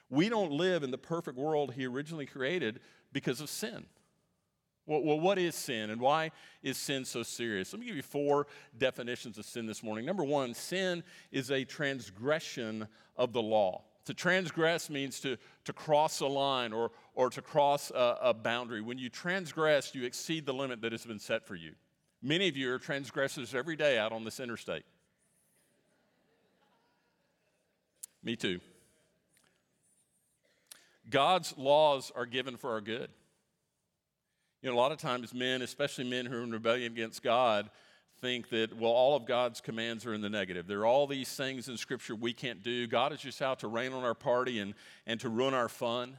We 0.10 0.28
don't 0.28 0.52
live 0.52 0.84
in 0.84 0.92
the 0.92 0.98
perfect 0.98 1.38
world 1.38 1.74
He 1.74 1.88
originally 1.88 2.26
created 2.26 2.82
because 3.14 3.40
of 3.40 3.50
sin. 3.50 3.86
Well, 4.86 5.22
what 5.22 5.38
is 5.38 5.56
sin 5.56 5.90
and 5.90 6.02
why 6.02 6.32
is 6.64 6.76
sin 6.76 7.06
so 7.06 7.24
serious? 7.24 7.72
Let 7.72 7.80
me 7.80 7.86
give 7.86 7.96
you 7.96 8.02
four 8.02 8.48
definitions 8.78 9.38
of 9.38 9.46
sin 9.46 9.68
this 9.68 9.82
morning. 9.82 10.04
Number 10.04 10.26
one, 10.26 10.54
sin 10.54 11.02
is 11.32 11.50
a 11.50 11.64
transgression 11.64 12.90
of 13.16 13.32
the 13.32 13.42
law. 13.42 13.84
To 14.06 14.14
transgress 14.14 14.90
means 14.90 15.20
to, 15.22 15.38
to 15.64 15.74
cross 15.74 16.20
a 16.20 16.28
line 16.28 16.74
or, 16.74 16.92
or 17.16 17.30
to 17.30 17.42
cross 17.42 17.90
a, 17.92 18.18
a 18.22 18.34
boundary. 18.34 18.82
When 18.82 18.98
you 18.98 19.10
transgress, 19.10 19.96
you 19.96 20.04
exceed 20.04 20.46
the 20.46 20.54
limit 20.54 20.82
that 20.82 20.92
has 20.92 21.06
been 21.06 21.20
set 21.20 21.48
for 21.48 21.56
you. 21.56 21.72
Many 22.22 22.48
of 22.50 22.58
you 22.58 22.72
are 22.74 22.80
transgressors 22.80 23.56
every 23.56 23.76
day 23.76 23.98
out 23.98 24.12
on 24.12 24.24
this 24.24 24.40
interstate. 24.40 24.84
Me 28.24 28.36
too. 28.36 28.60
God's 31.10 31.54
laws 31.58 32.12
are 32.16 32.26
given 32.26 32.58
for 32.58 32.72
our 32.72 32.82
good. 32.82 33.10
You 34.62 34.70
know, 34.70 34.76
a 34.76 34.80
lot 34.80 34.94
of 34.94 34.98
times 34.98 35.34
men, 35.34 35.62
especially 35.62 36.10
men 36.10 36.26
who 36.26 36.38
are 36.38 36.44
in 36.44 36.52
rebellion 36.52 36.94
against 36.94 37.22
God, 37.22 37.70
think 38.24 38.48
that, 38.48 38.78
well, 38.78 38.92
all 38.92 39.18
of 39.18 39.26
God's 39.26 39.60
commands 39.60 40.06
are 40.06 40.14
in 40.14 40.22
the 40.22 40.30
negative. 40.30 40.66
There 40.66 40.80
are 40.80 40.86
all 40.86 41.08
these 41.08 41.28
things 41.36 41.68
in 41.68 41.76
Scripture 41.76 42.16
we 42.16 42.32
can't 42.32 42.64
do. 42.64 42.88
God 42.88 43.12
is 43.12 43.20
just 43.20 43.42
out 43.42 43.60
to 43.60 43.68
rain 43.68 43.92
on 43.92 44.06
our 44.06 44.14
party 44.14 44.60
and, 44.60 44.76
and 45.06 45.20
to 45.20 45.28
ruin 45.28 45.54
our 45.54 45.68
fun. 45.68 46.18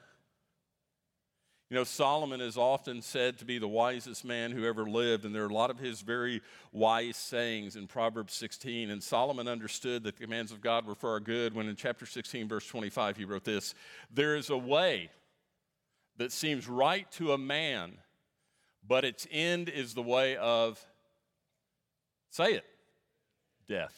You 1.70 1.76
know, 1.76 1.84
Solomon 1.84 2.42
is 2.42 2.58
often 2.58 3.00
said 3.00 3.38
to 3.38 3.46
be 3.46 3.58
the 3.58 3.66
wisest 3.66 4.22
man 4.22 4.50
who 4.50 4.66
ever 4.66 4.84
lived, 4.84 5.24
and 5.24 5.34
there 5.34 5.44
are 5.44 5.48
a 5.48 5.54
lot 5.54 5.70
of 5.70 5.78
his 5.78 6.02
very 6.02 6.42
wise 6.72 7.16
sayings 7.16 7.74
in 7.74 7.86
Proverbs 7.86 8.34
16. 8.34 8.90
And 8.90 9.02
Solomon 9.02 9.48
understood 9.48 10.04
that 10.04 10.16
the 10.16 10.24
commands 10.24 10.52
of 10.52 10.60
God 10.60 10.84
were 10.84 10.94
for 10.94 11.08
our 11.12 11.20
good 11.20 11.54
when 11.54 11.70
in 11.70 11.74
chapter 11.74 12.04
16, 12.04 12.48
verse 12.48 12.68
25, 12.68 13.16
he 13.16 13.24
wrote 13.24 13.44
this 13.44 13.74
There 14.12 14.36
is 14.36 14.50
a 14.50 14.58
way 14.58 15.08
that 16.18 16.32
seems 16.32 16.68
right 16.68 17.10
to 17.12 17.32
a 17.32 17.38
man, 17.38 17.92
but 18.86 19.06
its 19.06 19.26
end 19.32 19.70
is 19.70 19.94
the 19.94 20.02
way 20.02 20.36
of 20.36 20.84
Say 22.34 22.54
it 22.54 22.64
death. 23.68 23.94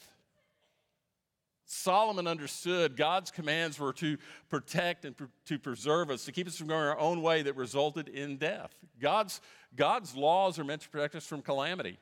Solomon 1.65 2.27
understood 2.27 2.95
God's 2.95 3.31
commands 3.31 3.79
were 3.81 3.95
to 3.95 4.19
protect 4.51 5.07
and 5.07 5.17
to 5.47 5.59
preserve 5.59 6.11
us, 6.11 6.27
to 6.27 6.33
keep 6.33 6.47
us 6.47 6.59
from 6.59 6.69
going 6.69 6.85
our 6.85 6.99
own 6.99 7.23
way 7.23 7.43
that 7.43 7.57
resulted 7.57 8.09
in 8.09 8.37
death. 8.37 8.73
God's, 9.01 9.41
God's 9.75 10.15
laws 10.15 10.59
are 10.59 10.65
meant 10.65 10.83
to 10.83 10.89
protect 10.91 11.15
us 11.15 11.27
from 11.27 11.41
calamity, 11.41 11.99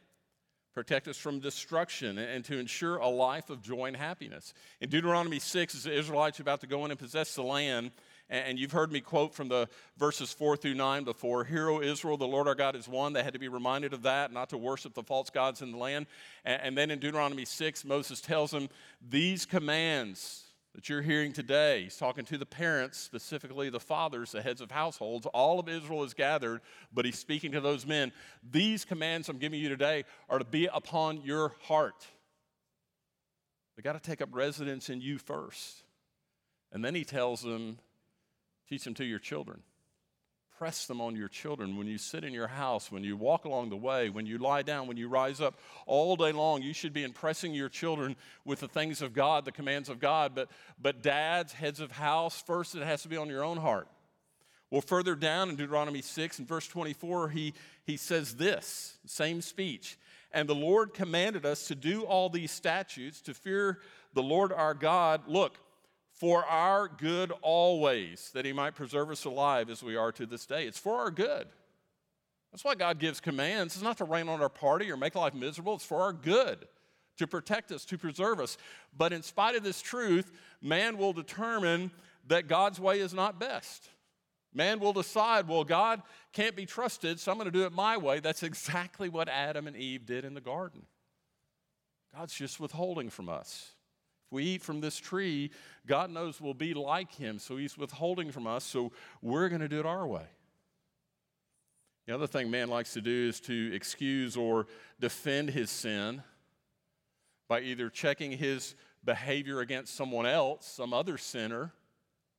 protect 0.75 1.07
us 1.07 1.17
from 1.17 1.39
destruction, 1.39 2.19
and 2.19 2.45
to 2.47 2.59
ensure 2.59 2.97
a 2.97 3.09
life 3.09 3.49
of 3.49 3.63
joy 3.63 3.87
and 3.87 3.97
happiness. 3.97 4.53
In 4.81 4.91
Deuteronomy 4.91 5.39
6, 5.39 5.75
as 5.77 5.85
the 5.85 5.97
Israelites 5.97 6.41
are 6.41 6.43
about 6.43 6.63
to 6.63 6.67
go 6.67 6.85
in 6.85 6.91
and 6.91 6.99
possess 6.99 7.37
the 7.37 7.43
land, 7.43 7.93
and 8.35 8.59
you've 8.59 8.73
heard 8.73 8.91
me 8.91 9.01
quote 9.01 9.35
from 9.35 9.49
the 9.49 9.69
verses 9.97 10.33
4 10.33 10.57
through 10.57 10.75
9 10.75 11.05
before 11.05 11.45
Hear, 11.45 11.69
O 11.71 11.81
Israel, 11.81 12.17
the 12.17 12.27
Lord 12.27 12.49
our 12.49 12.55
God 12.55 12.75
is 12.75 12.89
one. 12.89 13.13
They 13.13 13.23
had 13.23 13.35
to 13.35 13.39
be 13.39 13.49
reminded 13.49 13.93
of 13.93 14.03
that, 14.03 14.33
not 14.33 14.51
to 14.51 14.59
worship 14.59 14.95
the 14.95 15.03
false 15.03 15.31
gods 15.31 15.63
in 15.63 15.71
the 15.71 15.79
land. 15.79 16.07
And 16.45 16.77
then 16.77 16.91
in 16.91 16.99
Deuteronomy 16.99 17.45
6, 17.45 17.85
Moses 17.85 18.21
tells 18.21 18.51
them, 18.51 18.69
These 19.09 19.47
commands 19.47 20.43
that 20.75 20.89
you're 20.89 21.03
hearing 21.03 21.33
today, 21.33 21.85
he's 21.85 21.97
talking 21.97 22.25
to 22.25 22.37
the 22.37 22.47
parents, 22.47 22.99
specifically 22.99 23.71
the 23.71 23.79
fathers, 23.79 24.33
the 24.33 24.43
heads 24.43 24.61
of 24.61 24.73
households. 24.73 25.27
All 25.27 25.61
of 25.61 25.69
Israel 25.69 26.03
is 26.03 26.15
gathered, 26.15 26.61
but 26.93 27.05
he's 27.05 27.19
speaking 27.19 27.53
to 27.53 27.61
those 27.61 27.87
men. 27.87 28.11
These 28.51 28.85
commands 28.85 29.29
I'm 29.29 29.39
giving 29.39 29.61
you 29.61 29.69
today 29.69 30.05
are 30.29 30.41
to 30.41 30.45
be 30.45 30.69
upon 30.73 31.23
your 31.23 31.55
heart. 31.63 32.05
They 33.77 33.83
got 33.83 33.93
to 33.93 34.01
take 34.01 34.21
up 34.21 34.31
residence 34.33 34.91
in 34.91 35.01
you 35.01 35.19
first. 35.19 35.85
And 36.73 36.85
then 36.85 36.97
he 36.97 37.05
tells 37.05 37.41
them, 37.41 37.79
Teach 38.75 38.83
them 38.83 38.95
to 38.95 39.05
your 39.05 39.21
children. 39.21 39.63
Press 40.59 40.87
them 40.87 41.01
on 41.01 41.15
your 41.15 41.29
children 41.29 41.77
when 41.77 41.87
you 41.87 41.97
sit 41.97 42.25
in 42.25 42.33
your 42.33 42.49
house, 42.49 42.91
when 42.91 43.05
you 43.05 43.17
walk 43.17 43.45
along 43.45 43.71
the 43.71 43.77
way, 43.77 44.11
when 44.11 44.27
you 44.27 44.37
lie 44.37 44.63
down, 44.63 44.89
when 44.89 44.97
you 44.97 45.09
rise 45.09 45.41
up. 45.41 45.55
All 45.87 46.17
day 46.17 46.33
long, 46.33 46.61
you 46.61 46.73
should 46.73 46.93
be 46.93 47.05
impressing 47.05 47.55
your 47.55 47.69
children 47.69 48.17
with 48.45 48.59
the 48.59 48.67
things 48.67 49.01
of 49.01 49.15
God, 49.15 49.45
the 49.45 49.53
commands 49.53 49.89
of 49.89 50.01
God. 50.01 50.35
But, 50.35 50.49
but 50.83 51.05
dads, 51.05 51.53
heads 51.53 51.79
of 51.79 51.93
house, 51.93 52.43
first 52.43 52.75
it 52.75 52.83
has 52.83 53.03
to 53.03 53.09
be 53.09 53.17
on 53.17 53.29
your 53.29 53.45
own 53.45 53.59
heart. 53.59 53.87
Well, 54.73 54.81
further 54.81 55.15
down 55.15 55.51
in 55.51 55.55
Deuteronomy 55.55 56.03
6 56.03 56.41
and 56.41 56.49
verse 56.49 56.67
24, 56.67 57.29
he, 57.29 57.55
he 57.85 57.97
says 57.97 58.35
this 58.35 58.97
same 59.07 59.41
speech. 59.41 59.97
And 60.33 60.49
the 60.49 60.55
Lord 60.57 60.95
commanded 60.95 61.47
us 61.47 61.69
to 61.69 61.77
do 61.77 62.03
all 62.03 62.29
these 62.29 62.51
statutes, 62.51 63.21
to 63.21 63.35
fear 63.35 63.79
the 64.15 64.23
Lord 64.25 64.53
our 64.53 64.75
God. 64.75 65.29
Look, 65.29 65.61
for 66.15 66.45
our 66.45 66.89
good 66.89 67.33
always, 67.43 68.31
that 68.35 68.45
he 68.45 68.53
might 68.53 68.75
preserve 68.75 69.11
us 69.11 69.25
alive 69.25 69.69
as 69.69 69.83
we 69.83 69.97
are 69.97 70.13
to 70.13 70.27
this 70.27 70.47
day. 70.47 70.67
It's 70.67 70.79
for 70.79 70.99
our 70.99 71.11
good. 71.11 71.49
That's 72.53 72.65
why 72.65 72.77
God 72.77 73.01
gives 73.01 73.21
commands. 73.21 73.75
It's 73.75 73.83
not 73.83 73.99
to 73.99 74.05
rain 74.05 74.29
on 74.29 74.41
our 74.41 74.49
party 74.49 74.91
or 74.91 74.97
make 74.97 75.17
life 75.17 75.35
miserable, 75.35 75.75
it's 75.75 75.85
for 75.85 76.01
our 76.01 76.13
good, 76.13 76.69
to 77.19 77.27
protect 77.27 77.73
us, 77.73 77.85
to 77.87 77.99
preserve 77.99 78.39
us. 78.39 78.57
But 78.97 79.13
in 79.13 79.23
spite 79.23 79.57
of 79.57 79.65
this 79.65 79.83
truth, 79.83 80.31
man 80.63 80.99
will 80.99 81.13
determine 81.13 81.91
that 82.29 82.47
God's 82.47 82.79
way 82.79 83.01
is 83.01 83.13
not 83.13 83.41
best. 83.41 83.89
Man 84.55 84.79
will 84.79 84.93
decide, 84.93 85.49
well, 85.49 85.65
God 85.65 86.01
can't 86.33 86.55
be 86.55 86.65
trusted, 86.65 87.19
so 87.19 87.33
I'm 87.33 87.39
going 87.39 87.51
to 87.51 87.59
do 87.59 87.67
it 87.67 87.73
my 87.73 87.97
way. 87.97 88.21
That's 88.21 88.45
exactly 88.45 89.09
what 89.09 89.29
Adam 89.29 89.67
and 89.67 89.77
Eve 89.77 90.07
did 90.07 90.25
in 90.25 90.35
the 90.35 90.41
garden. 90.41 90.87
God's 92.17 92.35
just 92.35 92.61
withholding 92.61 93.11
from 93.11 93.29
us 93.29 93.73
we 94.35 94.45
eat 94.45 94.63
from 94.63 94.83
this 94.83 94.99
tree, 94.99 95.51
God 95.87 96.11
knows 96.11 96.41
we'll 96.41 96.53
be 96.53 96.75
like 96.75 97.15
him. 97.15 97.39
So 97.39 97.57
he's 97.57 97.79
withholding 97.79 98.31
from 98.31 98.47
us, 98.47 98.65
so 98.65 98.93
we're 99.23 99.49
going 99.49 99.63
to 99.63 99.69
do 99.69 99.81
it 99.81 99.87
our 99.87 100.07
way. 100.07 100.27
The 102.07 102.15
other 102.15 102.27
thing 102.27 102.51
man 102.51 102.69
likes 102.69 102.93
to 102.95 103.01
do 103.01 103.29
is 103.29 103.41
to 103.43 103.75
excuse 103.75 104.37
or 104.37 104.67
defend 105.01 105.51
his 105.51 105.71
sin 105.71 106.23
by 107.49 107.61
either 107.61 107.89
checking 107.89 108.33
his 108.33 108.75
behavior 109.05 109.61
against 109.61 109.95
someone 109.95 110.27
else, 110.27 110.67
some 110.67 110.93
other 110.93 111.17
sinner. 111.17 111.73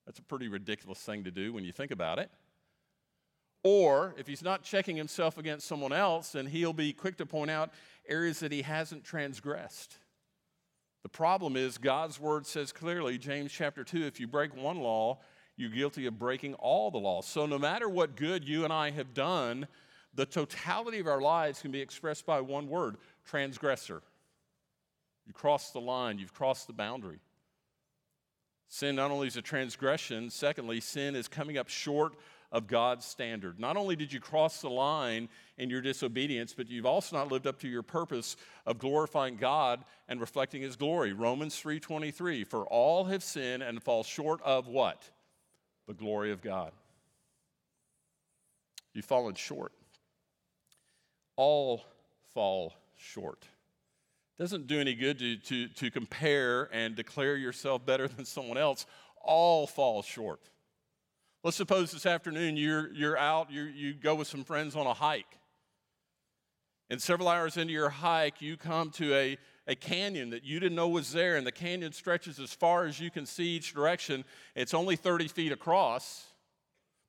That's 0.05 0.19
a 0.19 0.23
pretty 0.23 0.47
ridiculous 0.47 0.99
thing 0.99 1.23
to 1.23 1.31
do 1.31 1.51
when 1.51 1.63
you 1.63 1.71
think 1.71 1.89
about 1.89 2.19
it. 2.19 2.29
Or 3.63 4.13
if 4.19 4.27
he's 4.27 4.43
not 4.43 4.61
checking 4.61 4.95
himself 4.95 5.39
against 5.39 5.65
someone 5.65 5.93
else, 5.93 6.33
then 6.33 6.45
he'll 6.45 6.73
be 6.73 6.93
quick 6.93 7.17
to 7.17 7.25
point 7.25 7.49
out 7.49 7.71
areas 8.07 8.39
that 8.41 8.51
he 8.51 8.61
hasn't 8.61 9.03
transgressed. 9.03 9.97
The 11.05 11.09
problem 11.09 11.55
is, 11.55 11.77
God's 11.77 12.19
word 12.19 12.47
says 12.47 12.71
clearly, 12.71 13.19
James 13.19 13.51
chapter 13.51 13.83
2, 13.83 14.07
if 14.07 14.19
you 14.19 14.25
break 14.25 14.55
one 14.55 14.79
law, 14.79 15.19
you're 15.55 15.69
guilty 15.69 16.07
of 16.07 16.17
breaking 16.17 16.55
all 16.55 16.89
the 16.89 16.97
laws. 16.97 17.27
So, 17.27 17.45
no 17.45 17.59
matter 17.59 17.87
what 17.87 18.15
good 18.15 18.43
you 18.43 18.63
and 18.63 18.73
I 18.73 18.89
have 18.89 19.13
done, 19.13 19.67
the 20.15 20.25
totality 20.25 20.97
of 20.97 21.05
our 21.05 21.21
lives 21.21 21.61
can 21.61 21.69
be 21.69 21.79
expressed 21.79 22.25
by 22.25 22.41
one 22.41 22.67
word 22.67 22.97
transgressor. 23.23 24.01
You 25.27 25.33
crossed 25.33 25.73
the 25.73 25.79
line, 25.79 26.17
you've 26.17 26.33
crossed 26.33 26.65
the 26.65 26.73
boundary. 26.73 27.19
Sin 28.67 28.95
not 28.95 29.11
only 29.11 29.27
is 29.27 29.37
a 29.37 29.43
transgression, 29.43 30.31
secondly, 30.31 30.79
sin 30.79 31.15
is 31.15 31.27
coming 31.27 31.59
up 31.59 31.69
short 31.69 32.15
of 32.55 32.67
God's 32.67 33.03
standard. 33.03 33.59
Not 33.59 33.75
only 33.75 33.97
did 33.97 34.13
you 34.13 34.21
cross 34.21 34.61
the 34.61 34.69
line 34.69 35.27
in 35.57 35.69
your 35.69 35.81
disobedience, 35.81 36.53
but 36.53 36.69
you've 36.69 36.85
also 36.85 37.17
not 37.17 37.29
lived 37.29 37.47
up 37.47 37.59
to 37.59 37.67
your 37.67 37.83
purpose 37.83 38.37
of 38.65 38.79
glorifying 38.79 39.35
God 39.35 39.83
and 40.07 40.21
reflecting 40.21 40.61
his 40.61 40.77
glory. 40.77 41.11
Romans 41.11 41.59
3:23, 41.59 42.45
for 42.45 42.65
all 42.67 43.03
have 43.05 43.23
sinned 43.23 43.61
and 43.61 43.83
fall 43.83 44.05
short 44.05 44.41
of 44.41 44.67
what? 44.69 45.03
The 45.85 45.93
glory 45.93 46.31
of 46.31 46.41
God. 46.41 46.71
You've 48.93 49.03
fallen 49.03 49.35
short. 49.35 49.73
All 51.35 51.83
fall 52.33 52.73
short. 52.95 53.45
Doesn't 54.39 54.67
do 54.67 54.79
any 54.79 54.95
good 54.95 55.19
to, 55.19 55.35
to, 55.35 55.67
to 55.67 55.91
compare 55.91 56.69
and 56.73 56.95
declare 56.95 57.35
yourself 57.35 57.85
better 57.85 58.07
than 58.15 58.23
someone 58.23 58.57
else. 58.57 58.85
All 59.21 59.67
fall 59.67 60.01
short. 60.01 60.39
Let's 61.45 61.57
suppose 61.57 61.91
this 61.91 62.07
afternoon 62.07 62.57
you're, 62.57 62.91
you're 62.91 63.15
out, 63.19 63.51
you 63.51 63.65
you 63.65 63.93
go 63.93 64.15
with 64.15 64.27
some 64.27 64.43
friends 64.43 64.75
on 64.75 64.87
a 64.87 64.95
hike. 64.95 65.37
And 66.89 66.99
several 66.99 67.27
hours 67.27 67.55
into 67.55 67.71
your 67.71 67.91
hike, 67.91 68.41
you 68.41 68.57
come 68.57 68.89
to 68.93 69.13
a, 69.13 69.37
a 69.67 69.75
canyon 69.75 70.31
that 70.31 70.43
you 70.43 70.59
didn't 70.59 70.75
know 70.75 70.87
was 70.87 71.11
there, 71.11 71.35
and 71.35 71.45
the 71.45 71.51
canyon 71.51 71.91
stretches 71.91 72.39
as 72.39 72.51
far 72.51 72.85
as 72.85 72.99
you 72.99 73.11
can 73.11 73.27
see 73.27 73.45
each 73.49 73.75
direction. 73.75 74.25
It's 74.55 74.73
only 74.73 74.95
30 74.95 75.27
feet 75.27 75.51
across, 75.51 76.25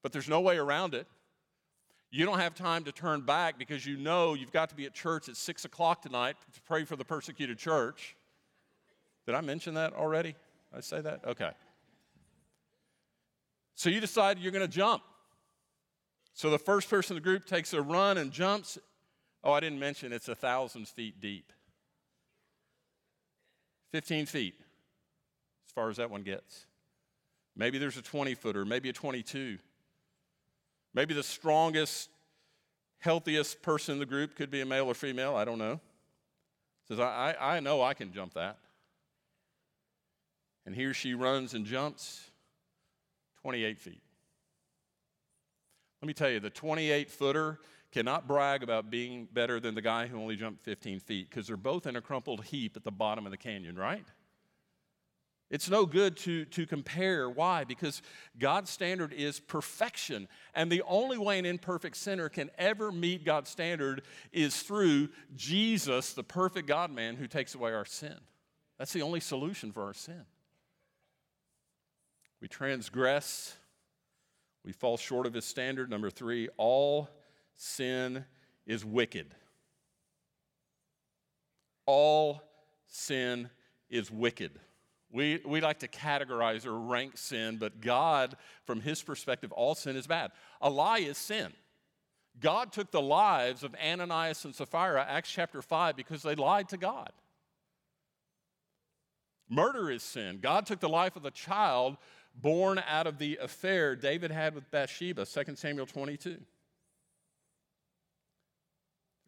but 0.02 0.12
there's 0.12 0.28
no 0.28 0.42
way 0.42 0.58
around 0.58 0.92
it. 0.92 1.06
You 2.10 2.26
don't 2.26 2.38
have 2.38 2.54
time 2.54 2.84
to 2.84 2.92
turn 2.92 3.22
back 3.22 3.58
because 3.58 3.86
you 3.86 3.96
know 3.96 4.34
you've 4.34 4.52
got 4.52 4.68
to 4.68 4.74
be 4.74 4.84
at 4.84 4.92
church 4.92 5.30
at 5.30 5.38
6 5.38 5.64
o'clock 5.64 6.02
tonight 6.02 6.36
to 6.52 6.60
pray 6.60 6.84
for 6.84 6.96
the 6.96 7.06
persecuted 7.06 7.56
church. 7.56 8.14
Did 9.24 9.34
I 9.34 9.40
mention 9.40 9.72
that 9.76 9.94
already? 9.94 10.32
Did 10.72 10.76
I 10.76 10.80
say 10.80 11.00
that? 11.00 11.24
Okay. 11.26 11.52
So 13.76 13.90
you 13.90 14.00
decide 14.00 14.38
you're 14.38 14.52
going 14.52 14.66
to 14.66 14.72
jump. 14.72 15.02
So 16.32 16.50
the 16.50 16.58
first 16.58 16.90
person 16.90 17.16
in 17.16 17.22
the 17.22 17.24
group 17.24 17.44
takes 17.44 17.72
a 17.72 17.80
run 17.80 18.18
and 18.18 18.32
jumps. 18.32 18.78
Oh, 19.44 19.52
I 19.52 19.60
didn't 19.60 19.78
mention 19.78 20.12
it's 20.12 20.28
a 20.28 20.34
thousand 20.34 20.88
feet 20.88 21.20
deep. 21.20 21.52
15 23.92 24.26
feet, 24.26 24.54
as 25.66 25.72
far 25.72 25.88
as 25.88 25.98
that 25.98 26.10
one 26.10 26.22
gets. 26.22 26.66
Maybe 27.54 27.78
there's 27.78 27.96
a 27.96 28.02
20 28.02 28.34
footer, 28.34 28.64
maybe 28.64 28.88
a 28.88 28.92
22. 28.92 29.58
Maybe 30.92 31.14
the 31.14 31.22
strongest, 31.22 32.10
healthiest 32.98 33.62
person 33.62 33.94
in 33.94 33.98
the 33.98 34.06
group 34.06 34.36
could 34.36 34.50
be 34.50 34.60
a 34.62 34.66
male 34.66 34.86
or 34.86 34.94
female, 34.94 35.36
I 35.36 35.44
don't 35.44 35.58
know. 35.58 35.80
Says, 36.88 37.00
I, 37.00 37.34
I, 37.38 37.56
I 37.56 37.60
know 37.60 37.82
I 37.82 37.94
can 37.94 38.12
jump 38.12 38.34
that. 38.34 38.58
And 40.64 40.74
he 40.74 40.84
or 40.84 40.94
she 40.94 41.14
runs 41.14 41.54
and 41.54 41.64
jumps. 41.64 42.30
28 43.46 43.78
feet. 43.78 44.02
Let 46.02 46.08
me 46.08 46.14
tell 46.14 46.28
you, 46.28 46.40
the 46.40 46.50
28 46.50 47.08
footer 47.08 47.60
cannot 47.92 48.26
brag 48.26 48.64
about 48.64 48.90
being 48.90 49.28
better 49.32 49.60
than 49.60 49.76
the 49.76 49.80
guy 49.80 50.08
who 50.08 50.18
only 50.18 50.34
jumped 50.34 50.64
15 50.64 50.98
feet 50.98 51.30
because 51.30 51.46
they're 51.46 51.56
both 51.56 51.86
in 51.86 51.94
a 51.94 52.00
crumpled 52.00 52.46
heap 52.46 52.76
at 52.76 52.82
the 52.82 52.90
bottom 52.90 53.24
of 53.24 53.30
the 53.30 53.36
canyon, 53.36 53.76
right? 53.76 54.04
It's 55.48 55.70
no 55.70 55.86
good 55.86 56.16
to, 56.16 56.44
to 56.46 56.66
compare. 56.66 57.30
Why? 57.30 57.62
Because 57.62 58.02
God's 58.36 58.68
standard 58.68 59.12
is 59.12 59.38
perfection. 59.38 60.26
And 60.52 60.68
the 60.68 60.82
only 60.82 61.16
way 61.16 61.38
an 61.38 61.46
imperfect 61.46 61.96
sinner 61.96 62.28
can 62.28 62.50
ever 62.58 62.90
meet 62.90 63.24
God's 63.24 63.48
standard 63.48 64.02
is 64.32 64.60
through 64.60 65.10
Jesus, 65.36 66.14
the 66.14 66.24
perfect 66.24 66.66
God 66.66 66.90
man 66.90 67.14
who 67.14 67.28
takes 67.28 67.54
away 67.54 67.72
our 67.72 67.84
sin. 67.84 68.16
That's 68.76 68.92
the 68.92 69.02
only 69.02 69.20
solution 69.20 69.70
for 69.70 69.84
our 69.84 69.94
sin. 69.94 70.24
We 72.46 72.48
transgress, 72.48 73.56
we 74.64 74.70
fall 74.70 74.96
short 74.96 75.26
of 75.26 75.34
his 75.34 75.44
standard. 75.44 75.90
Number 75.90 76.10
three, 76.10 76.48
all 76.56 77.10
sin 77.56 78.24
is 78.68 78.84
wicked. 78.84 79.34
All 81.86 82.40
sin 82.86 83.50
is 83.90 84.12
wicked. 84.12 84.60
We, 85.10 85.42
we 85.44 85.60
like 85.60 85.80
to 85.80 85.88
categorize 85.88 86.64
or 86.64 86.78
rank 86.78 87.18
sin, 87.18 87.56
but 87.56 87.80
God, 87.80 88.36
from 88.64 88.80
his 88.80 89.02
perspective, 89.02 89.50
all 89.50 89.74
sin 89.74 89.96
is 89.96 90.06
bad. 90.06 90.30
A 90.60 90.70
lie 90.70 90.98
is 90.98 91.18
sin. 91.18 91.52
God 92.38 92.70
took 92.70 92.92
the 92.92 93.02
lives 93.02 93.64
of 93.64 93.74
Ananias 93.74 94.44
and 94.44 94.54
Sapphira, 94.54 95.04
Acts 95.04 95.32
chapter 95.32 95.62
5, 95.62 95.96
because 95.96 96.22
they 96.22 96.36
lied 96.36 96.68
to 96.68 96.76
God. 96.76 97.10
Murder 99.48 99.90
is 99.90 100.02
sin. 100.04 100.38
God 100.40 100.66
took 100.66 100.80
the 100.80 100.88
life 100.88 101.16
of 101.16 101.24
a 101.24 101.30
child 101.30 101.96
born 102.40 102.82
out 102.86 103.06
of 103.06 103.18
the 103.18 103.38
affair 103.40 103.96
David 103.96 104.30
had 104.30 104.54
with 104.54 104.70
Bathsheba, 104.70 105.26
2 105.26 105.56
Samuel 105.56 105.86
22. 105.86 106.38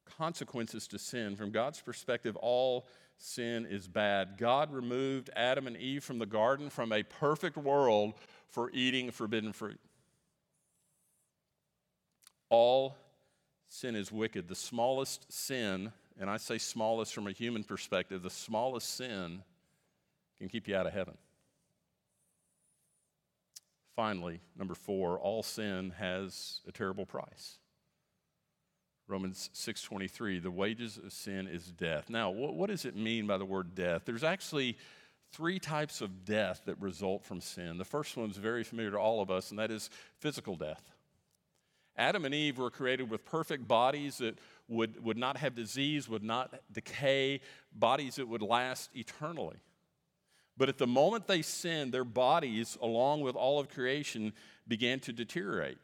Consequences 0.04 0.86
to 0.88 0.98
sin. 0.98 1.36
From 1.36 1.50
God's 1.50 1.80
perspective, 1.80 2.36
all 2.36 2.86
sin 3.16 3.66
is 3.66 3.88
bad. 3.88 4.36
God 4.36 4.72
removed 4.72 5.30
Adam 5.34 5.66
and 5.66 5.76
Eve 5.76 6.04
from 6.04 6.18
the 6.18 6.26
garden 6.26 6.70
from 6.70 6.92
a 6.92 7.02
perfect 7.02 7.56
world 7.56 8.14
for 8.48 8.70
eating 8.72 9.10
forbidden 9.10 9.52
fruit. 9.52 9.80
All 12.50 12.96
sin 13.68 13.94
is 13.94 14.10
wicked. 14.10 14.48
The 14.48 14.54
smallest 14.54 15.30
sin, 15.32 15.92
and 16.18 16.30
I 16.30 16.38
say 16.38 16.58
smallest 16.58 17.14
from 17.14 17.26
a 17.26 17.32
human 17.32 17.64
perspective, 17.64 18.22
the 18.22 18.30
smallest 18.30 18.96
sin 18.96 19.42
can 20.38 20.48
keep 20.48 20.68
you 20.68 20.76
out 20.76 20.86
of 20.86 20.92
heaven. 20.92 21.16
Finally, 23.98 24.38
number 24.56 24.76
four, 24.76 25.18
all 25.18 25.42
sin 25.42 25.92
has 25.98 26.60
a 26.68 26.70
terrible 26.70 27.04
price. 27.04 27.58
Romans 29.08 29.50
6:23, 29.52 30.38
the 30.38 30.52
wages 30.52 30.98
of 30.98 31.12
sin 31.12 31.48
is 31.48 31.72
death. 31.72 32.08
Now, 32.08 32.30
what, 32.30 32.54
what 32.54 32.70
does 32.70 32.84
it 32.84 32.94
mean 32.94 33.26
by 33.26 33.38
the 33.38 33.44
word 33.44 33.74
death? 33.74 34.02
There's 34.04 34.22
actually 34.22 34.78
three 35.32 35.58
types 35.58 36.00
of 36.00 36.24
death 36.24 36.62
that 36.66 36.80
result 36.80 37.24
from 37.24 37.40
sin. 37.40 37.76
The 37.76 37.84
first 37.84 38.16
one's 38.16 38.36
very 38.36 38.62
familiar 38.62 38.92
to 38.92 38.98
all 38.98 39.20
of 39.20 39.32
us, 39.32 39.50
and 39.50 39.58
that 39.58 39.72
is 39.72 39.90
physical 40.20 40.54
death. 40.54 40.92
Adam 41.96 42.24
and 42.24 42.32
Eve 42.32 42.58
were 42.58 42.70
created 42.70 43.10
with 43.10 43.24
perfect 43.24 43.66
bodies 43.66 44.18
that 44.18 44.38
would, 44.68 45.02
would 45.02 45.18
not 45.18 45.38
have 45.38 45.56
disease, 45.56 46.08
would 46.08 46.22
not 46.22 46.54
decay, 46.70 47.40
bodies 47.72 48.14
that 48.14 48.28
would 48.28 48.42
last 48.42 48.90
eternally. 48.94 49.56
But 50.58 50.68
at 50.68 50.76
the 50.76 50.86
moment 50.88 51.28
they 51.28 51.40
sinned, 51.40 51.94
their 51.94 52.04
bodies, 52.04 52.76
along 52.82 53.20
with 53.20 53.36
all 53.36 53.60
of 53.60 53.68
creation, 53.68 54.32
began 54.66 54.98
to 55.00 55.12
deteriorate. 55.12 55.78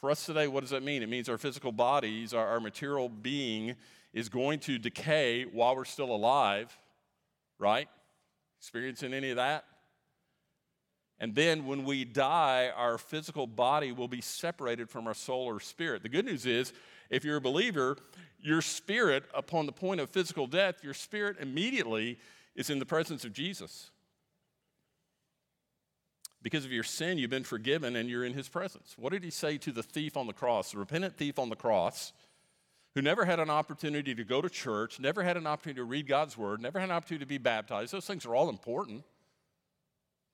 For 0.00 0.10
us 0.10 0.24
today, 0.24 0.48
what 0.48 0.60
does 0.60 0.70
that 0.70 0.82
mean? 0.82 1.02
It 1.02 1.08
means 1.08 1.28
our 1.28 1.38
physical 1.38 1.70
bodies, 1.70 2.32
our, 2.32 2.46
our 2.46 2.60
material 2.60 3.08
being, 3.08 3.76
is 4.14 4.30
going 4.30 4.60
to 4.60 4.78
decay 4.78 5.44
while 5.44 5.76
we're 5.76 5.84
still 5.84 6.10
alive, 6.10 6.76
right? 7.58 7.88
Experiencing 8.60 9.12
any 9.12 9.30
of 9.30 9.36
that? 9.36 9.64
And 11.20 11.34
then 11.34 11.66
when 11.66 11.84
we 11.84 12.04
die, 12.04 12.70
our 12.74 12.96
physical 12.96 13.46
body 13.46 13.92
will 13.92 14.08
be 14.08 14.20
separated 14.20 14.88
from 14.88 15.06
our 15.06 15.14
soul 15.14 15.46
or 15.46 15.60
spirit. 15.60 16.02
The 16.02 16.08
good 16.08 16.24
news 16.24 16.46
is, 16.46 16.72
if 17.10 17.24
you're 17.24 17.36
a 17.36 17.40
believer, 17.40 17.98
your 18.40 18.62
spirit, 18.62 19.24
upon 19.34 19.66
the 19.66 19.72
point 19.72 20.00
of 20.00 20.08
physical 20.10 20.46
death, 20.46 20.76
your 20.82 20.94
spirit 20.94 21.36
immediately 21.40 22.18
is 22.58 22.68
in 22.70 22.80
the 22.80 22.84
presence 22.84 23.24
of 23.24 23.32
Jesus. 23.32 23.90
Because 26.42 26.64
of 26.64 26.72
your 26.72 26.82
sin, 26.82 27.16
you've 27.16 27.30
been 27.30 27.44
forgiven 27.44 27.94
and 27.94 28.10
you're 28.10 28.24
in 28.24 28.34
his 28.34 28.48
presence. 28.48 28.94
What 28.98 29.12
did 29.12 29.22
he 29.22 29.30
say 29.30 29.58
to 29.58 29.70
the 29.70 29.82
thief 29.82 30.16
on 30.16 30.26
the 30.26 30.32
cross, 30.32 30.72
the 30.72 30.78
repentant 30.78 31.16
thief 31.16 31.38
on 31.38 31.50
the 31.50 31.56
cross, 31.56 32.12
who 32.94 33.02
never 33.02 33.24
had 33.24 33.38
an 33.38 33.48
opportunity 33.48 34.12
to 34.12 34.24
go 34.24 34.42
to 34.42 34.50
church, 34.50 34.98
never 34.98 35.22
had 35.22 35.36
an 35.36 35.46
opportunity 35.46 35.78
to 35.78 35.84
read 35.84 36.08
God's 36.08 36.36
word, 36.36 36.60
never 36.60 36.80
had 36.80 36.90
an 36.90 36.96
opportunity 36.96 37.24
to 37.24 37.28
be 37.28 37.38
baptized? 37.38 37.92
Those 37.92 38.06
things 38.06 38.26
are 38.26 38.34
all 38.34 38.48
important. 38.48 39.04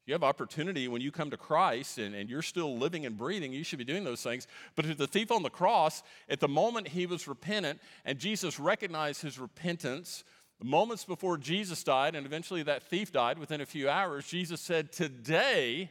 You 0.06 0.14
have 0.14 0.22
opportunity 0.22 0.88
when 0.88 1.02
you 1.02 1.12
come 1.12 1.30
to 1.30 1.36
Christ 1.36 1.98
and, 1.98 2.14
and 2.14 2.30
you're 2.30 2.42
still 2.42 2.78
living 2.78 3.04
and 3.04 3.18
breathing, 3.18 3.52
you 3.52 3.64
should 3.64 3.78
be 3.78 3.84
doing 3.84 4.04
those 4.04 4.22
things. 4.22 4.46
But 4.76 4.86
to 4.86 4.94
the 4.94 5.06
thief 5.06 5.30
on 5.30 5.42
the 5.42 5.50
cross, 5.50 6.02
at 6.28 6.40
the 6.40 6.48
moment 6.48 6.88
he 6.88 7.04
was 7.04 7.28
repentant 7.28 7.80
and 8.06 8.18
Jesus 8.18 8.58
recognized 8.58 9.20
his 9.20 9.38
repentance, 9.38 10.24
moments 10.62 11.04
before 11.04 11.36
Jesus 11.36 11.82
died, 11.82 12.14
and 12.14 12.26
eventually 12.26 12.62
that 12.62 12.82
thief 12.82 13.12
died 13.12 13.38
within 13.38 13.60
a 13.60 13.66
few 13.66 13.88
hours, 13.88 14.26
Jesus 14.26 14.60
said, 14.60 14.92
Today 14.92 15.90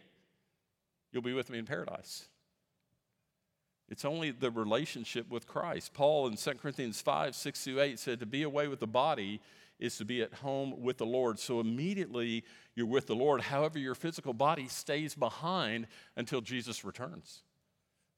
you'll 1.12 1.22
be 1.22 1.34
with 1.34 1.50
me 1.50 1.60
in 1.60 1.66
paradise. 1.66 2.28
It's 3.90 4.06
only 4.06 4.32
the 4.32 4.50
relationship 4.50 5.30
with 5.30 5.48
Christ. 5.48 5.94
Paul 5.94 6.28
in 6.28 6.38
2 6.38 6.52
Corinthians 6.54 7.02
5 7.02 7.36
6 7.36 7.64
through 7.64 7.82
8 7.82 8.00
said, 8.00 8.20
To 8.20 8.26
be 8.26 8.44
away 8.44 8.68
with 8.68 8.80
the 8.80 8.88
body 8.88 9.42
is 9.80 9.98
to 9.98 10.06
be 10.06 10.22
at 10.22 10.34
home 10.36 10.82
with 10.82 10.98
the 10.98 11.06
Lord. 11.06 11.38
So 11.40 11.60
immediately 11.60 12.44
you're 12.76 12.88
with 12.88 13.08
the 13.08 13.16
Lord. 13.16 13.42
However, 13.42 13.78
your 13.78 13.96
physical 13.96 14.34
body 14.34 14.68
stays 14.68 15.14
behind 15.14 15.88
until 16.16 16.42
Jesus 16.42 16.86
returns. 16.86 17.44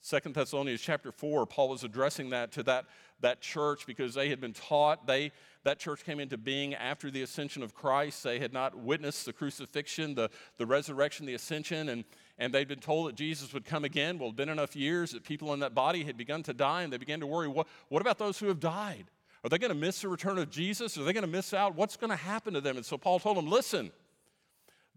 Second 0.05 0.35
Thessalonians 0.35 0.81
chapter 0.81 1.11
4, 1.11 1.47
Paul 1.47 1.69
was 1.69 1.83
addressing 1.83 2.29
that 2.29 2.51
to 2.51 2.61
that, 2.61 2.85
that 3.21 3.41
church 3.41 3.87
because 3.87 4.13
they 4.13 4.29
had 4.29 4.39
been 4.39 4.53
taught, 4.53 5.07
they, 5.07 5.31
that 5.63 5.79
church 5.79 6.05
came 6.05 6.19
into 6.19 6.37
being 6.37 6.75
after 6.75 7.09
the 7.09 7.23
ascension 7.23 7.63
of 7.63 7.73
Christ. 7.73 8.23
They 8.23 8.37
had 8.37 8.53
not 8.53 8.77
witnessed 8.77 9.25
the 9.25 9.33
crucifixion, 9.33 10.13
the, 10.13 10.29
the 10.59 10.65
resurrection, 10.67 11.25
the 11.25 11.33
ascension, 11.33 11.89
and, 11.89 12.03
and 12.37 12.53
they'd 12.53 12.67
been 12.67 12.77
told 12.77 13.07
that 13.07 13.15
Jesus 13.15 13.51
would 13.51 13.65
come 13.65 13.83
again. 13.83 14.19
Well, 14.19 14.27
it 14.27 14.33
had 14.33 14.35
been 14.35 14.49
enough 14.49 14.75
years 14.75 15.09
that 15.13 15.23
people 15.23 15.51
in 15.55 15.59
that 15.61 15.73
body 15.73 16.03
had 16.03 16.17
begun 16.17 16.43
to 16.43 16.53
die, 16.53 16.83
and 16.83 16.93
they 16.93 16.97
began 16.97 17.19
to 17.21 17.25
worry 17.25 17.47
what, 17.47 17.65
what 17.89 17.99
about 17.99 18.19
those 18.19 18.37
who 18.37 18.47
have 18.49 18.59
died? 18.59 19.05
Are 19.43 19.49
they 19.49 19.57
going 19.57 19.73
to 19.73 19.75
miss 19.75 20.03
the 20.03 20.07
return 20.07 20.37
of 20.37 20.51
Jesus? 20.51 20.99
Are 20.99 21.03
they 21.03 21.13
going 21.13 21.25
to 21.25 21.27
miss 21.27 21.51
out? 21.51 21.73
What's 21.73 21.97
going 21.97 22.11
to 22.11 22.15
happen 22.15 22.53
to 22.53 22.61
them? 22.61 22.77
And 22.77 22.85
so 22.85 22.99
Paul 22.99 23.17
told 23.17 23.37
them, 23.37 23.47
listen, 23.47 23.91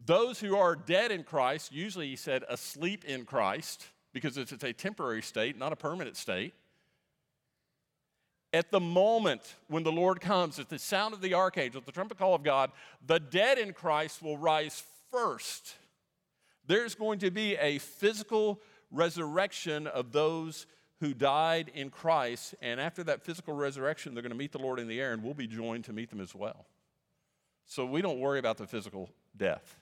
those 0.05 0.39
who 0.39 0.55
are 0.55 0.77
dead 0.77 1.11
in 1.11 1.23
Christ, 1.23 1.73
usually 1.73 2.09
he 2.09 2.17
said 2.17 2.45
asleep 2.47 3.07
in 3.07 3.25
Christ, 3.25 3.87
because 4.21 4.37
it's, 4.37 4.53
a 4.53 4.73
temporary 4.73 5.23
state, 5.23 5.57
not 5.57 5.73
a 5.73 5.77
permanent 5.77 6.17
state. 6.17 6.55
At 8.53 8.71
the 8.71 8.81
moment 8.81 9.55
when 9.69 9.83
the 9.83 9.93
Lord 9.93 10.21
comes, 10.21 10.59
at 10.59 10.69
the 10.69 10.79
sound 10.79 11.15
of 11.15 11.21
the 11.21 11.35
archangel, 11.35 11.83
the 11.85 11.93
trumpet 11.93 12.19
call 12.19 12.35
of 12.35 12.43
God, 12.43 12.71
the 13.07 13.21
dead 13.21 13.59
in 13.59 13.73
Christ 13.73 14.23
will 14.23 14.39
rise 14.39 14.83
first. 15.13 15.77
There's 16.67 16.95
going 16.95 17.21
to 17.21 17.31
be 17.31 17.57
a 17.57 17.79
physical 17.79 18.61
resurrection 18.91 19.87
of 19.87 20.13
those 20.13 20.67
who 21.01 21.15
died 21.15 21.71
in 21.75 21.91
Christ, 21.91 22.57
and 22.61 22.81
after 22.81 23.05
that 23.05 23.23
physical 23.23 23.55
resurrection, 23.55 24.15
they're 24.15 24.23
going 24.23 24.33
to 24.33 24.39
meet 24.39 24.51
the 24.51 24.59
Lord 24.59 24.81
in 24.81 24.89
the 24.89 25.01
air, 25.01 25.13
and 25.13 25.23
we'll 25.23 25.35
be 25.35 25.47
joined 25.47 25.85
to 25.85 25.93
meet 25.93 26.11
them 26.11 26.21
as 26.21 26.35
well. 26.35 26.67
So 27.67 27.85
we 27.85 28.03
don't 28.03 28.19
worry 28.19 28.41
about 28.41 28.57
the 28.57 28.67
physical 28.67 29.11
death. 29.37 29.77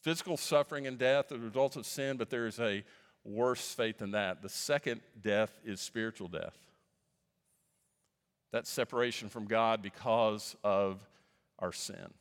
Physical 0.00 0.36
suffering 0.36 0.86
and 0.86 0.96
death 0.98 1.32
are 1.32 1.38
the 1.38 1.44
results 1.44 1.76
of 1.76 1.84
sin, 1.84 2.16
but 2.16 2.30
there 2.30 2.46
is 2.46 2.58
a 2.58 2.84
worse 3.24 3.72
fate 3.72 3.98
than 3.98 4.12
that. 4.12 4.42
The 4.42 4.48
second 4.48 5.00
death 5.20 5.52
is 5.64 5.80
spiritual 5.80 6.28
death. 6.28 6.56
That 8.52 8.66
separation 8.66 9.28
from 9.28 9.46
God 9.46 9.82
because 9.82 10.54
of 10.62 11.00
our 11.58 11.72
sin. 11.72 12.12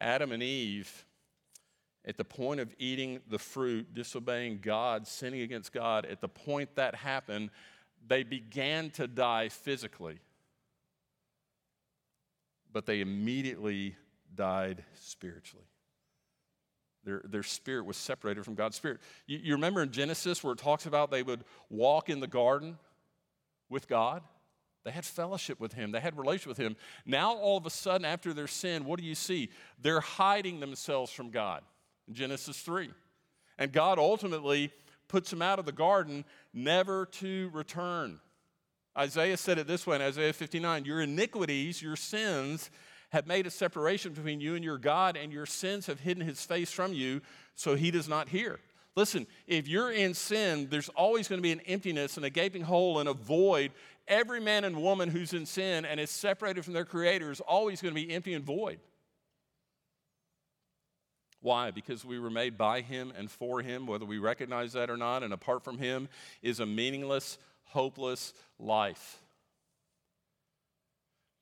Adam 0.00 0.32
and 0.32 0.42
Eve, 0.42 1.04
at 2.06 2.16
the 2.16 2.24
point 2.24 2.60
of 2.60 2.72
eating 2.78 3.20
the 3.28 3.38
fruit, 3.38 3.94
disobeying 3.94 4.60
God, 4.62 5.06
sinning 5.06 5.40
against 5.42 5.72
God, 5.72 6.06
at 6.06 6.20
the 6.20 6.28
point 6.28 6.76
that 6.76 6.94
happened, 6.94 7.50
they 8.06 8.22
began 8.22 8.90
to 8.90 9.06
die 9.06 9.48
physically. 9.48 10.18
But 12.72 12.86
they 12.86 13.00
immediately 13.00 13.96
died 14.34 14.84
spiritually. 14.94 15.66
Their, 17.04 17.22
their 17.24 17.42
spirit 17.42 17.86
was 17.86 17.96
separated 17.96 18.44
from 18.44 18.54
God's 18.54 18.76
spirit. 18.76 19.00
You, 19.26 19.38
you 19.42 19.54
remember 19.54 19.82
in 19.82 19.90
Genesis 19.90 20.42
where 20.42 20.52
it 20.52 20.58
talks 20.58 20.86
about 20.86 21.10
they 21.10 21.22
would 21.22 21.44
walk 21.70 22.08
in 22.10 22.20
the 22.20 22.26
garden 22.26 22.78
with 23.70 23.88
God? 23.88 24.22
They 24.84 24.90
had 24.90 25.04
fellowship 25.04 25.60
with 25.60 25.74
Him, 25.74 25.92
they 25.92 26.00
had 26.00 26.16
relationship 26.16 26.48
with 26.48 26.58
Him. 26.58 26.76
Now, 27.04 27.34
all 27.36 27.56
of 27.56 27.66
a 27.66 27.70
sudden, 27.70 28.04
after 28.04 28.32
their 28.32 28.46
sin, 28.46 28.84
what 28.84 28.98
do 28.98 29.04
you 29.04 29.14
see? 29.14 29.50
They're 29.80 30.00
hiding 30.00 30.60
themselves 30.60 31.12
from 31.12 31.30
God 31.30 31.62
Genesis 32.12 32.60
3. 32.60 32.90
And 33.58 33.72
God 33.72 33.98
ultimately 33.98 34.72
puts 35.08 35.30
them 35.30 35.42
out 35.42 35.58
of 35.58 35.66
the 35.66 35.72
garden, 35.72 36.24
never 36.52 37.06
to 37.06 37.50
return. 37.52 38.20
Isaiah 38.96 39.36
said 39.36 39.58
it 39.58 39.66
this 39.66 39.86
way 39.86 39.96
in 39.96 40.02
Isaiah 40.02 40.32
59 40.32 40.84
Your 40.84 41.00
iniquities, 41.00 41.82
your 41.82 41.96
sins, 41.96 42.70
have 43.10 43.26
made 43.26 43.46
a 43.46 43.50
separation 43.50 44.12
between 44.12 44.40
you 44.40 44.54
and 44.54 44.64
your 44.64 44.78
God, 44.78 45.16
and 45.16 45.32
your 45.32 45.46
sins 45.46 45.86
have 45.86 46.00
hidden 46.00 46.24
his 46.26 46.44
face 46.44 46.70
from 46.70 46.92
you, 46.92 47.20
so 47.54 47.74
he 47.74 47.90
does 47.90 48.08
not 48.08 48.28
hear. 48.28 48.60
Listen, 48.96 49.26
if 49.46 49.68
you're 49.68 49.92
in 49.92 50.12
sin, 50.12 50.68
there's 50.70 50.88
always 50.90 51.28
going 51.28 51.38
to 51.38 51.42
be 51.42 51.52
an 51.52 51.60
emptiness 51.60 52.16
and 52.16 52.26
a 52.26 52.30
gaping 52.30 52.62
hole 52.62 52.98
and 52.98 53.08
a 53.08 53.14
void. 53.14 53.70
Every 54.08 54.40
man 54.40 54.64
and 54.64 54.82
woman 54.82 55.08
who's 55.08 55.32
in 55.32 55.46
sin 55.46 55.84
and 55.84 56.00
is 56.00 56.10
separated 56.10 56.64
from 56.64 56.74
their 56.74 56.84
creator 56.84 57.30
is 57.30 57.40
always 57.40 57.80
going 57.80 57.94
to 57.94 58.00
be 58.00 58.12
empty 58.12 58.34
and 58.34 58.44
void. 58.44 58.80
Why? 61.40 61.70
Because 61.70 62.04
we 62.04 62.18
were 62.18 62.30
made 62.30 62.58
by 62.58 62.80
him 62.80 63.12
and 63.16 63.30
for 63.30 63.62
him, 63.62 63.86
whether 63.86 64.04
we 64.04 64.18
recognize 64.18 64.72
that 64.72 64.90
or 64.90 64.96
not, 64.96 65.22
and 65.22 65.32
apart 65.32 65.62
from 65.62 65.78
him 65.78 66.08
is 66.42 66.58
a 66.58 66.66
meaningless, 66.66 67.38
hopeless 67.66 68.34
life. 68.58 69.20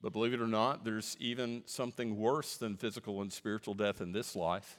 But 0.03 0.13
believe 0.13 0.35
it 0.35 0.41
or 0.41 0.47
not, 0.47 0.85
there's 0.85 1.17
even 1.19 1.63
something 1.67 2.17
worse 2.17 2.57
than 2.57 2.77
physical 2.77 3.23
and 3.23 3.33
spiritual 3.33 3.75
death 3.75 4.01
in 4.01 4.13
this 4.13 4.37
life. 4.37 4.79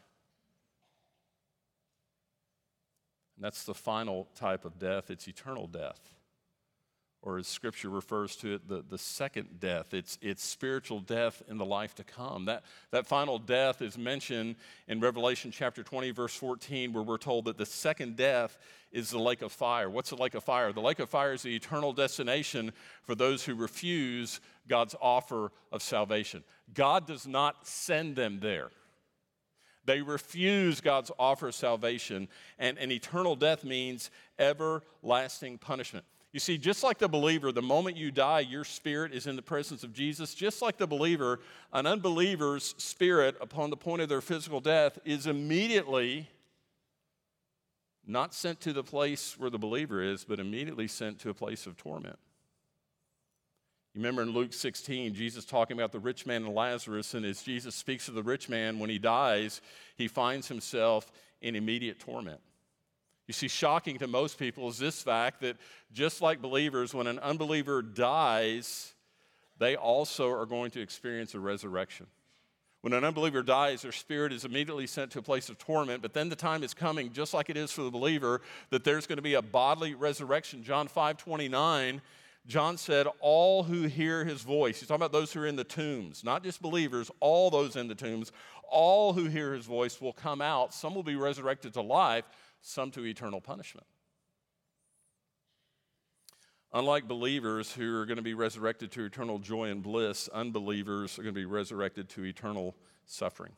And 3.36 3.44
that's 3.44 3.64
the 3.64 3.74
final 3.74 4.28
type 4.36 4.66
of 4.66 4.80
death, 4.80 5.10
it's 5.10 5.28
eternal 5.28 5.68
death. 5.68 6.00
Or 7.24 7.40
as 7.40 7.48
scripture 7.48 7.90
refers 7.90 8.36
to 8.38 8.56
it, 8.56 8.70
the, 8.70 8.84
the 8.88 8.98
second 8.98 9.60
death. 9.60 9.94
It's, 9.94 10.18
it's 10.22 10.44
spiritual 10.44 11.00
death 11.00 11.42
in 11.50 11.58
the 11.58 11.66
life 11.66 11.96
to 11.96 12.04
come. 12.04 12.46
That, 12.46 12.64
that 12.92 13.08
final 13.08 13.40
death 13.40 13.82
is 13.82 13.98
mentioned 13.98 14.56
in 14.88 15.00
Revelation 15.00 15.52
chapter 15.52 15.84
20, 15.84 16.12
verse 16.12 16.36
14, 16.36 16.94
where 16.94 17.04
we're 17.04 17.18
told 17.18 17.46
that 17.46 17.58
the 17.58 17.66
second 17.66 18.16
death 18.16 18.58
is 18.92 19.10
the 19.10 19.20
lake 19.20 19.42
of 19.42 19.52
fire. 19.52 19.90
What's 19.90 20.12
the 20.12 20.16
lake 20.16 20.36
of 20.36 20.44
fire? 20.44 20.72
The 20.72 20.80
lake 20.80 21.00
of 21.00 21.10
fire 21.10 21.34
is 21.34 21.42
the 21.42 21.56
eternal 21.56 21.92
destination 21.92 22.72
for 23.04 23.16
those 23.16 23.44
who 23.44 23.56
refuse 23.56 24.40
God's 24.68 24.96
offer 25.02 25.52
of 25.72 25.82
salvation. 25.82 26.44
God 26.74 27.08
does 27.08 27.28
not 27.28 27.68
send 27.68 28.16
them 28.16 28.40
there. 28.40 28.70
They 29.86 30.02
refuse 30.02 30.82
God's 30.82 31.12
offer 31.18 31.48
of 31.48 31.56
salvation, 31.56 32.28
and, 32.60 32.78
and 32.78 32.92
eternal 32.92 33.38
death 33.38 33.64
means 33.64 34.12
everlasting 34.38 35.58
punishment. 35.58 36.06
You 36.34 36.40
see, 36.40 36.58
just 36.58 36.84
like 36.84 36.98
the 36.98 37.08
believer, 37.08 37.52
the 37.52 37.62
moment 37.62 37.96
you 37.98 38.12
die, 38.12 38.42
your 38.42 38.64
spirit 38.64 39.14
is 39.14 39.28
in 39.28 39.36
the 39.36 39.42
presence 39.42 39.84
of 39.84 39.94
Jesus. 39.94 40.34
Just 40.34 40.62
like 40.62 40.78
the 40.78 40.88
believer, 40.88 41.40
an 41.72 41.88
unbeliever's 41.88 42.76
spirit, 42.78 43.36
upon 43.40 43.70
the 43.70 43.78
point 43.78 44.02
of 44.02 44.10
their 44.10 44.22
physical 44.22 44.60
death, 44.60 45.00
is 45.06 45.26
immediately 45.26 46.30
not 48.06 48.34
sent 48.34 48.60
to 48.62 48.74
the 48.74 48.84
place 48.84 49.38
where 49.38 49.50
the 49.50 49.58
believer 49.58 50.02
is, 50.02 50.24
but 50.24 50.40
immediately 50.40 50.88
sent 50.88 51.20
to 51.20 51.30
a 51.30 51.34
place 51.34 51.66
of 51.66 51.78
torment. 51.78 52.20
You 53.94 54.02
remember 54.02 54.22
in 54.22 54.30
Luke 54.30 54.54
16, 54.54 55.14
Jesus 55.16 55.44
talking 55.44 55.76
about 55.76 55.92
the 55.92 56.00
rich 56.00 56.26
man 56.26 56.46
and 56.46 56.54
Lazarus, 56.54 57.16
and 57.16 57.26
as 57.26 57.42
Jesus 57.42 57.74
speaks 57.74 58.06
to 58.06 58.12
the 58.12 58.22
rich 58.22 58.48
man, 58.48 58.80
when 58.80 58.90
he 58.90 59.00
dies, 59.00 59.60
he 59.96 60.08
finds 60.08 60.48
himself 60.48 61.12
in 61.42 61.56
immediate 61.56 62.00
torment. 62.00 62.40
You 63.28 63.34
see, 63.34 63.50
shocking 63.50 63.98
to 64.00 64.08
most 64.08 64.40
people 64.40 64.70
is 64.70 64.78
this 64.78 65.02
fact 65.02 65.42
that 65.42 65.58
just 65.92 66.22
like 66.22 66.42
believers, 66.42 66.94
when 66.94 67.08
an 67.08 67.20
unbeliever 67.20 67.82
dies, 67.82 68.94
they 69.60 69.76
also 69.76 70.32
are 70.32 70.46
going 70.46 70.72
to 70.72 70.82
experience 70.82 71.34
a 71.34 71.40
resurrection. 71.40 72.08
When 72.82 72.94
an 72.94 73.04
unbeliever 73.04 73.44
dies, 73.44 73.82
their 73.82 73.92
spirit 73.92 74.32
is 74.32 74.46
immediately 74.46 74.88
sent 74.88 75.12
to 75.12 75.20
a 75.20 75.22
place 75.22 75.50
of 75.50 75.58
torment, 75.58 76.02
but 76.02 76.14
then 76.14 76.30
the 76.30 76.36
time 76.38 76.64
is 76.64 76.74
coming, 76.74 77.12
just 77.12 77.34
like 77.34 77.50
it 77.50 77.58
is 77.58 77.72
for 77.72 77.82
the 77.82 77.92
believer, 77.92 78.42
that 78.70 78.86
there's 78.86 79.08
going 79.08 79.18
to 79.18 79.24
be 79.24 79.34
a 79.34 79.42
bodily 79.42 79.94
resurrection. 79.94 80.64
John 80.64 80.88
5 80.88 81.18
29 81.18 82.02
John 82.48 82.78
said, 82.78 83.08
All 83.20 83.64
who 83.64 83.84
hear 83.84 84.24
his 84.24 84.42
voice, 84.42 84.80
he's 84.80 84.88
talking 84.88 85.02
about 85.02 85.12
those 85.12 85.34
who 85.34 85.42
are 85.42 85.48
in 85.48 85.58
the 85.58 85.66
tombs, 85.66 86.24
not 86.24 86.44
just 86.44 86.62
believers, 86.62 87.12
all 87.20 87.50
those 87.50 87.76
in 87.76 87.90
the 87.90 87.96
tombs, 87.96 88.32
all 88.70 89.14
who 89.14 89.26
hear 89.26 89.54
his 89.54 89.66
voice 89.66 90.02
will 90.02 90.14
come 90.14 90.42
out. 90.42 90.74
Some 90.74 90.96
will 90.96 91.04
be 91.04 91.16
resurrected 91.16 91.74
to 91.74 91.82
life, 91.82 92.26
some 92.62 92.92
to 92.92 93.06
eternal 93.06 93.42
punishment. 93.42 93.88
Unlike 96.74 97.08
believers 97.08 97.72
who 97.72 97.96
are 97.96 98.06
going 98.06 98.18
to 98.18 98.24
be 98.24 98.34
resurrected 98.34 98.92
to 98.92 99.06
eternal 99.06 99.40
joy 99.40 99.70
and 99.70 99.82
bliss, 99.82 100.28
unbelievers 100.34 101.18
are 101.18 101.24
going 101.24 101.34
to 101.34 101.40
be 101.40 101.46
resurrected 101.46 102.10
to 102.10 102.26
eternal 102.26 102.76
suffering. 103.06 103.54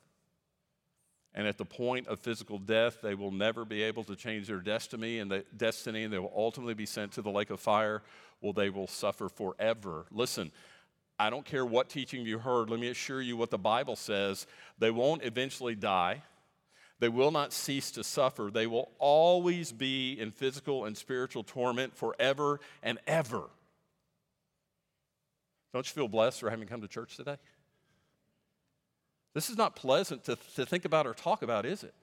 And 1.33 1.47
at 1.47 1.57
the 1.57 1.65
point 1.65 2.07
of 2.07 2.19
physical 2.19 2.57
death, 2.57 2.97
they 3.01 3.15
will 3.15 3.31
never 3.31 3.65
be 3.65 3.83
able 3.83 4.03
to 4.05 4.15
change 4.15 4.47
their 4.47 4.59
destiny, 4.59 5.19
and 5.19 5.29
the 5.29 5.45
destiny, 5.55 6.03
and 6.03 6.13
they 6.13 6.19
will 6.19 6.33
ultimately 6.35 6.73
be 6.73 6.85
sent 6.85 7.11
to 7.13 7.21
the 7.21 7.29
lake 7.29 7.49
of 7.49 7.59
fire 7.59 8.01
well, 8.41 8.53
they 8.53 8.69
will 8.69 8.87
suffer 8.87 9.27
forever. 9.29 10.05
Listen, 10.11 10.51
I 11.19 11.29
don't 11.29 11.45
care 11.45 11.65
what 11.65 11.89
teaching 11.89 12.25
you 12.25 12.39
heard, 12.39 12.69
let 12.69 12.79
me 12.79 12.87
assure 12.87 13.21
you 13.21 13.35
what 13.35 13.49
the 13.49 13.57
Bible 13.57 13.97
says. 13.97 14.47
They 14.79 14.89
won't 14.89 15.23
eventually 15.23 15.75
die. 15.75 16.23
They 16.99 17.09
will 17.09 17.31
not 17.31 17.53
cease 17.53 17.91
to 17.91 18.03
suffer. 18.03 18.49
They 18.51 18.67
will 18.67 18.89
always 18.99 19.71
be 19.71 20.19
in 20.19 20.31
physical 20.31 20.85
and 20.85 20.97
spiritual 20.97 21.43
torment 21.43 21.95
forever 21.95 22.59
and 22.81 22.99
ever. 23.07 23.43
Don't 25.73 25.85
you 25.85 25.93
feel 25.93 26.07
blessed 26.07 26.39
for 26.39 26.49
having 26.49 26.67
come 26.67 26.81
to 26.81 26.87
church 26.87 27.15
today? 27.15 27.37
This 29.33 29.49
is 29.49 29.57
not 29.57 29.75
pleasant 29.75 30.23
to, 30.25 30.37
to 30.55 30.65
think 30.65 30.85
about 30.85 31.05
or 31.05 31.13
talk 31.13 31.41
about, 31.41 31.65
is 31.65 31.83
it? 31.83 31.93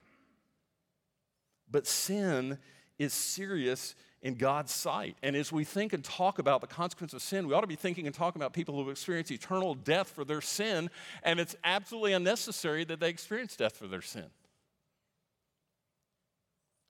But 1.71 1.87
sin 1.87 2.59
is 2.99 3.13
serious 3.13 3.95
in 4.27 4.35
God's 4.35 4.73
sight. 4.73 5.17
And 5.23 5.37
as 5.37 5.53
we 5.53 5.63
think 5.63 5.93
and 5.93 6.03
talk 6.03 6.41
about 6.41 6.61
the 6.61 6.67
consequence 6.67 7.13
of 7.15 7.23
sin, 7.23 7.47
we 7.47 7.55
ought 7.55 7.61
to 7.61 7.69
be 7.69 7.77
thinking 7.77 8.07
and 8.07 8.15
talking 8.15 8.43
about 8.43 8.53
people 8.53 8.75
who 8.83 8.91
experience 8.91 9.31
eternal 9.31 9.77
death 9.77 10.11
for 10.11 10.25
their 10.25 10.41
sin, 10.41 10.91
and 11.23 11.39
it's 11.39 11.55
absolutely 11.63 12.13
unnecessary 12.13 12.83
that 12.87 12.99
they 12.99 13.09
experience 13.09 13.55
death 13.55 13.77
for 13.77 13.87
their 13.87 14.03
sin. 14.03 14.25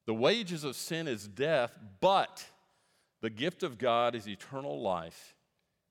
The 0.07 0.15
wages 0.15 0.65
of 0.65 0.77
sin 0.77 1.07
is 1.07 1.29
death, 1.29 1.79
but 2.01 2.43
the 3.21 3.29
gift 3.29 3.63
of 3.63 3.77
God 3.77 4.15
is 4.15 4.27
eternal 4.27 4.81
life 4.81 5.35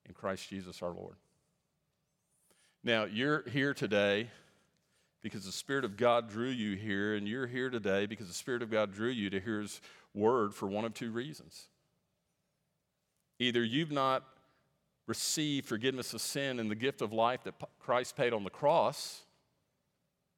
in 0.08 0.16
Christ 0.16 0.50
Jesus 0.50 0.82
our 0.82 0.94
Lord. 0.94 1.18
Now, 2.84 3.04
you're 3.06 3.48
here 3.50 3.76
today 3.76 4.32
because 5.26 5.44
the 5.44 5.52
Spirit 5.52 5.84
of 5.84 5.98
God 5.98 6.30
drew 6.30 6.50
you 6.50 6.76
here, 6.76 7.16
and 7.16 7.28
you're 7.28 7.48
here 7.48 7.72
today 7.72 8.06
because 8.06 8.28
the 8.28 8.34
Spirit 8.34 8.62
of 8.62 8.70
God 8.70 8.94
drew 8.94 9.10
you 9.10 9.32
to 9.32 9.40
hear 9.40 9.60
His 9.60 9.82
word 10.14 10.54
for 10.54 10.68
one 10.68 10.86
of 10.86 10.94
two 10.94 11.10
reasons. 11.10 11.68
Either 13.40 13.64
you've 13.64 13.92
not 13.92 14.24
received 15.08 15.66
forgiveness 15.66 16.14
of 16.14 16.22
sin 16.22 16.60
and 16.60 16.70
the 16.70 16.76
gift 16.76 17.02
of 17.02 17.12
life 17.12 17.44
that 17.46 17.56
Christ 17.80 18.16
paid 18.16 18.34
on 18.34 18.44
the 18.44 18.52
cross, 18.52 19.24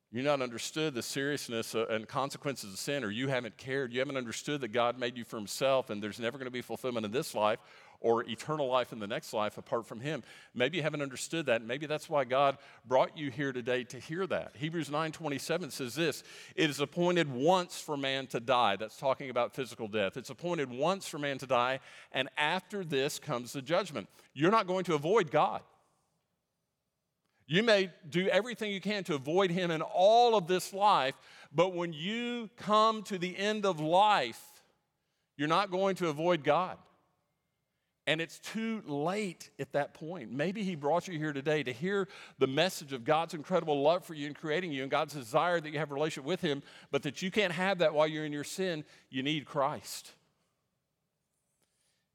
you've 0.10 0.24
not 0.24 0.42
understood 0.42 0.94
the 0.94 1.04
seriousness 1.04 1.76
uh, 1.76 1.88
and 1.88 2.08
consequences 2.08 2.72
of 2.72 2.80
sin, 2.80 3.04
or 3.04 3.12
you 3.12 3.28
haven't 3.28 3.58
cared, 3.58 3.92
you 3.92 4.00
haven't 4.00 4.16
understood 4.16 4.62
that 4.62 4.70
God 4.70 4.98
made 4.98 5.18
you 5.18 5.26
for 5.26 5.36
Himself 5.36 5.90
and 5.90 6.02
there's 6.02 6.18
never 6.18 6.38
going 6.38 6.48
to 6.48 6.50
be 6.50 6.62
fulfillment 6.62 7.06
in 7.06 7.12
this 7.12 7.36
life, 7.36 7.60
or 8.00 8.24
eternal 8.30 8.68
life 8.68 8.94
in 8.94 9.00
the 9.00 9.08
next 9.08 9.34
life 9.34 9.58
apart 9.58 9.86
from 9.88 10.00
Him. 10.00 10.24
Maybe 10.54 10.78
you 10.78 10.84
haven't 10.84 11.02
understood 11.02 11.48
that. 11.48 11.64
Maybe 11.64 11.86
that's 11.86 12.10
why 12.10 12.24
God 12.24 12.58
brought 12.86 13.18
you 13.18 13.32
here 13.32 13.52
today 13.52 13.84
to 13.86 14.00
hear 14.00 14.28
that. 14.28 14.56
Hebrews 14.56 14.90
9:27 14.90 15.72
says 15.72 15.96
this: 15.96 16.24
"It 16.56 16.70
is 16.70 16.80
appointed 16.80 17.32
once 17.32 17.80
for 17.80 17.98
man 17.98 18.28
to 18.28 18.40
die." 18.40 18.76
That's 18.76 18.98
talking 18.98 19.30
about 19.30 19.54
physical 19.54 19.88
death. 19.88 20.18
It's 20.18 20.30
appointed 20.30 20.70
once 20.70 21.08
for 21.08 21.18
man 21.18 21.38
to 21.40 21.48
die, 21.48 21.80
and 22.12 22.30
after 22.38 22.84
this 22.84 23.20
comes 23.20 23.54
the 23.54 23.62
judgment. 23.62 24.08
You're 24.34 24.52
not 24.52 24.68
going 24.68 24.84
to 24.86 24.94
avoid 24.94 25.32
God. 25.32 25.62
You 27.48 27.64
may 27.64 27.92
do 28.08 28.28
everything 28.28 28.72
you 28.72 28.82
can 28.82 29.06
to 29.06 29.16
avoid 29.16 29.52
Him 29.52 29.72
in 29.72 29.82
all 29.82 30.36
of 30.36 30.48
this 30.48 30.74
life, 30.74 31.16
but 31.52 31.74
when 31.74 31.94
you 31.94 32.50
come 32.58 33.04
to 33.04 33.18
the 33.18 33.36
end 33.38 33.66
of 33.66 33.80
life, 33.80 34.44
you're 35.38 35.48
not 35.48 35.72
going 35.72 35.96
to 35.96 36.10
avoid 36.10 36.44
God. 36.44 36.78
And 38.08 38.22
it's 38.22 38.40
too 38.40 38.82
late 38.86 39.50
at 39.60 39.74
that 39.74 39.94
point. 39.94 40.32
Maybe 40.32 40.64
He 40.64 40.76
brought 40.76 41.10
you 41.10 41.20
here 41.20 41.34
today 41.34 41.62
to 41.64 41.74
hear 41.74 42.08
the 42.40 42.48
message 42.48 42.94
of 42.94 43.04
God's 43.04 43.34
incredible 43.34 43.82
love 43.82 44.06
for 44.06 44.14
you 44.14 44.28
and 44.28 44.36
creating 44.36 44.72
you 44.72 44.82
and 44.82 44.90
God's 44.90 45.14
desire 45.14 45.60
that 45.60 45.70
you 45.70 45.78
have 45.78 45.92
a 45.92 45.94
relationship 45.94 46.26
with 46.26 46.40
Him, 46.40 46.64
but 46.90 47.04
that 47.04 47.22
you 47.22 47.30
can't 47.30 47.52
have 47.52 47.80
that 47.80 47.94
while 47.94 48.08
you're 48.08 48.26
in 48.26 48.32
your 48.32 48.46
sin. 48.46 48.86
You 49.10 49.24
need 49.24 49.46
Christ. 49.46 50.14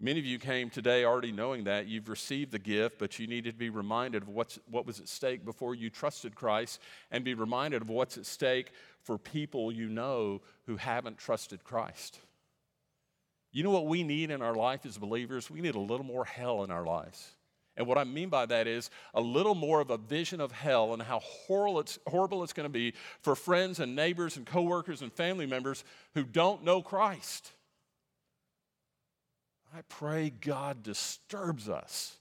Many 0.01 0.19
of 0.19 0.25
you 0.25 0.41
came 0.41 0.69
today 0.69 1.05
already 1.05 1.31
knowing 1.31 1.65
that. 1.65 1.87
You've 1.87 2.09
received 2.09 2.51
the 2.53 2.59
gift, 2.59 2.99
but 2.99 3.21
you 3.21 3.29
needed 3.29 3.53
to 3.53 3.59
be 3.59 3.71
reminded 3.71 4.23
of 4.23 4.29
what's, 4.31 4.59
what 4.69 4.85
was 4.85 4.99
at 4.99 5.09
stake 5.09 5.45
before 5.45 5.77
you 5.77 5.91
trusted 5.91 6.35
Christ 6.35 6.81
and 7.13 7.23
be 7.23 7.35
reminded 7.35 7.83
of 7.83 7.89
what's 7.89 8.19
at 8.19 8.27
stake 8.27 8.73
for 9.03 9.17
people 9.17 9.71
you 9.71 9.89
know 9.89 10.41
who 10.67 10.77
haven't 10.77 11.19
trusted 11.19 11.63
Christ. 11.63 12.19
You 13.53 13.63
know 13.63 13.71
what 13.71 13.87
we 13.87 14.03
need 14.03 14.31
in 14.31 14.41
our 14.41 14.55
life 14.55 14.87
as 14.87 14.97
believers? 14.97 15.51
We 15.51 15.61
need 15.61 15.75
a 15.75 15.81
little 15.81 16.07
more 16.07 16.25
hell 16.25 16.65
in 16.65 16.71
our 16.71 16.85
lives. 16.85 17.33
And 17.77 17.87
what 17.87 17.99
I 17.99 18.05
mean 18.05 18.29
by 18.29 18.47
that 18.47 18.67
is 18.67 18.91
a 19.15 19.21
little 19.21 19.55
more 19.55 19.81
of 19.81 19.91
a 19.91 19.97
vision 19.97 20.41
of 20.41 20.53
hell 20.53 20.93
and 20.93 21.03
how 21.03 21.21
horrible 21.21 21.81
it's, 21.81 21.99
horrible 22.07 22.43
it's 22.43 22.53
going 22.53 22.65
to 22.65 22.71
be 22.71 22.95
for 23.21 23.35
friends 23.35 23.79
and 23.81 23.97
neighbors 23.97 24.37
and 24.37 24.45
coworkers 24.45 25.01
and 25.01 25.13
family 25.13 25.47
members 25.47 25.85
who 26.15 26.25
don't 26.25 26.65
know 26.65 26.83
Christ. 26.83 27.53
I 29.75 29.81
pray 29.89 30.31
God 30.31 30.83
disturbs 30.83 31.69
us 31.69 32.17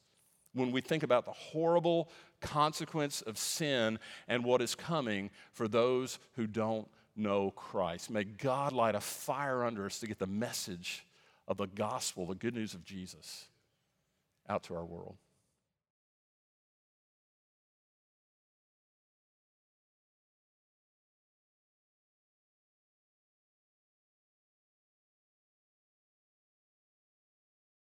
when 0.53 0.71
we 0.71 0.79
think 0.79 1.03
about 1.03 1.25
the 1.25 1.31
horrible 1.31 2.09
consequence 2.39 3.21
of 3.21 3.37
sin 3.37 3.99
and 4.27 4.45
what 4.45 4.61
is 4.61 4.73
coming 4.73 5.29
for 5.51 5.67
those 5.67 6.17
who 6.35 6.47
don't 6.47 6.87
know 7.15 7.51
Christ. 7.51 8.09
May 8.09 8.23
God 8.23 8.71
light 8.71 8.95
a 8.95 9.01
fire 9.01 9.65
under 9.65 9.85
us 9.85 9.99
to 9.99 10.07
get 10.07 10.17
the 10.17 10.27
message 10.27 11.05
of 11.47 11.57
the 11.57 11.67
gospel, 11.67 12.25
the 12.25 12.35
good 12.35 12.53
news 12.53 12.73
of 12.73 12.83
Jesus, 12.83 13.47
out 14.47 14.63
to 14.63 14.75
our 14.75 14.85
world. 14.85 15.15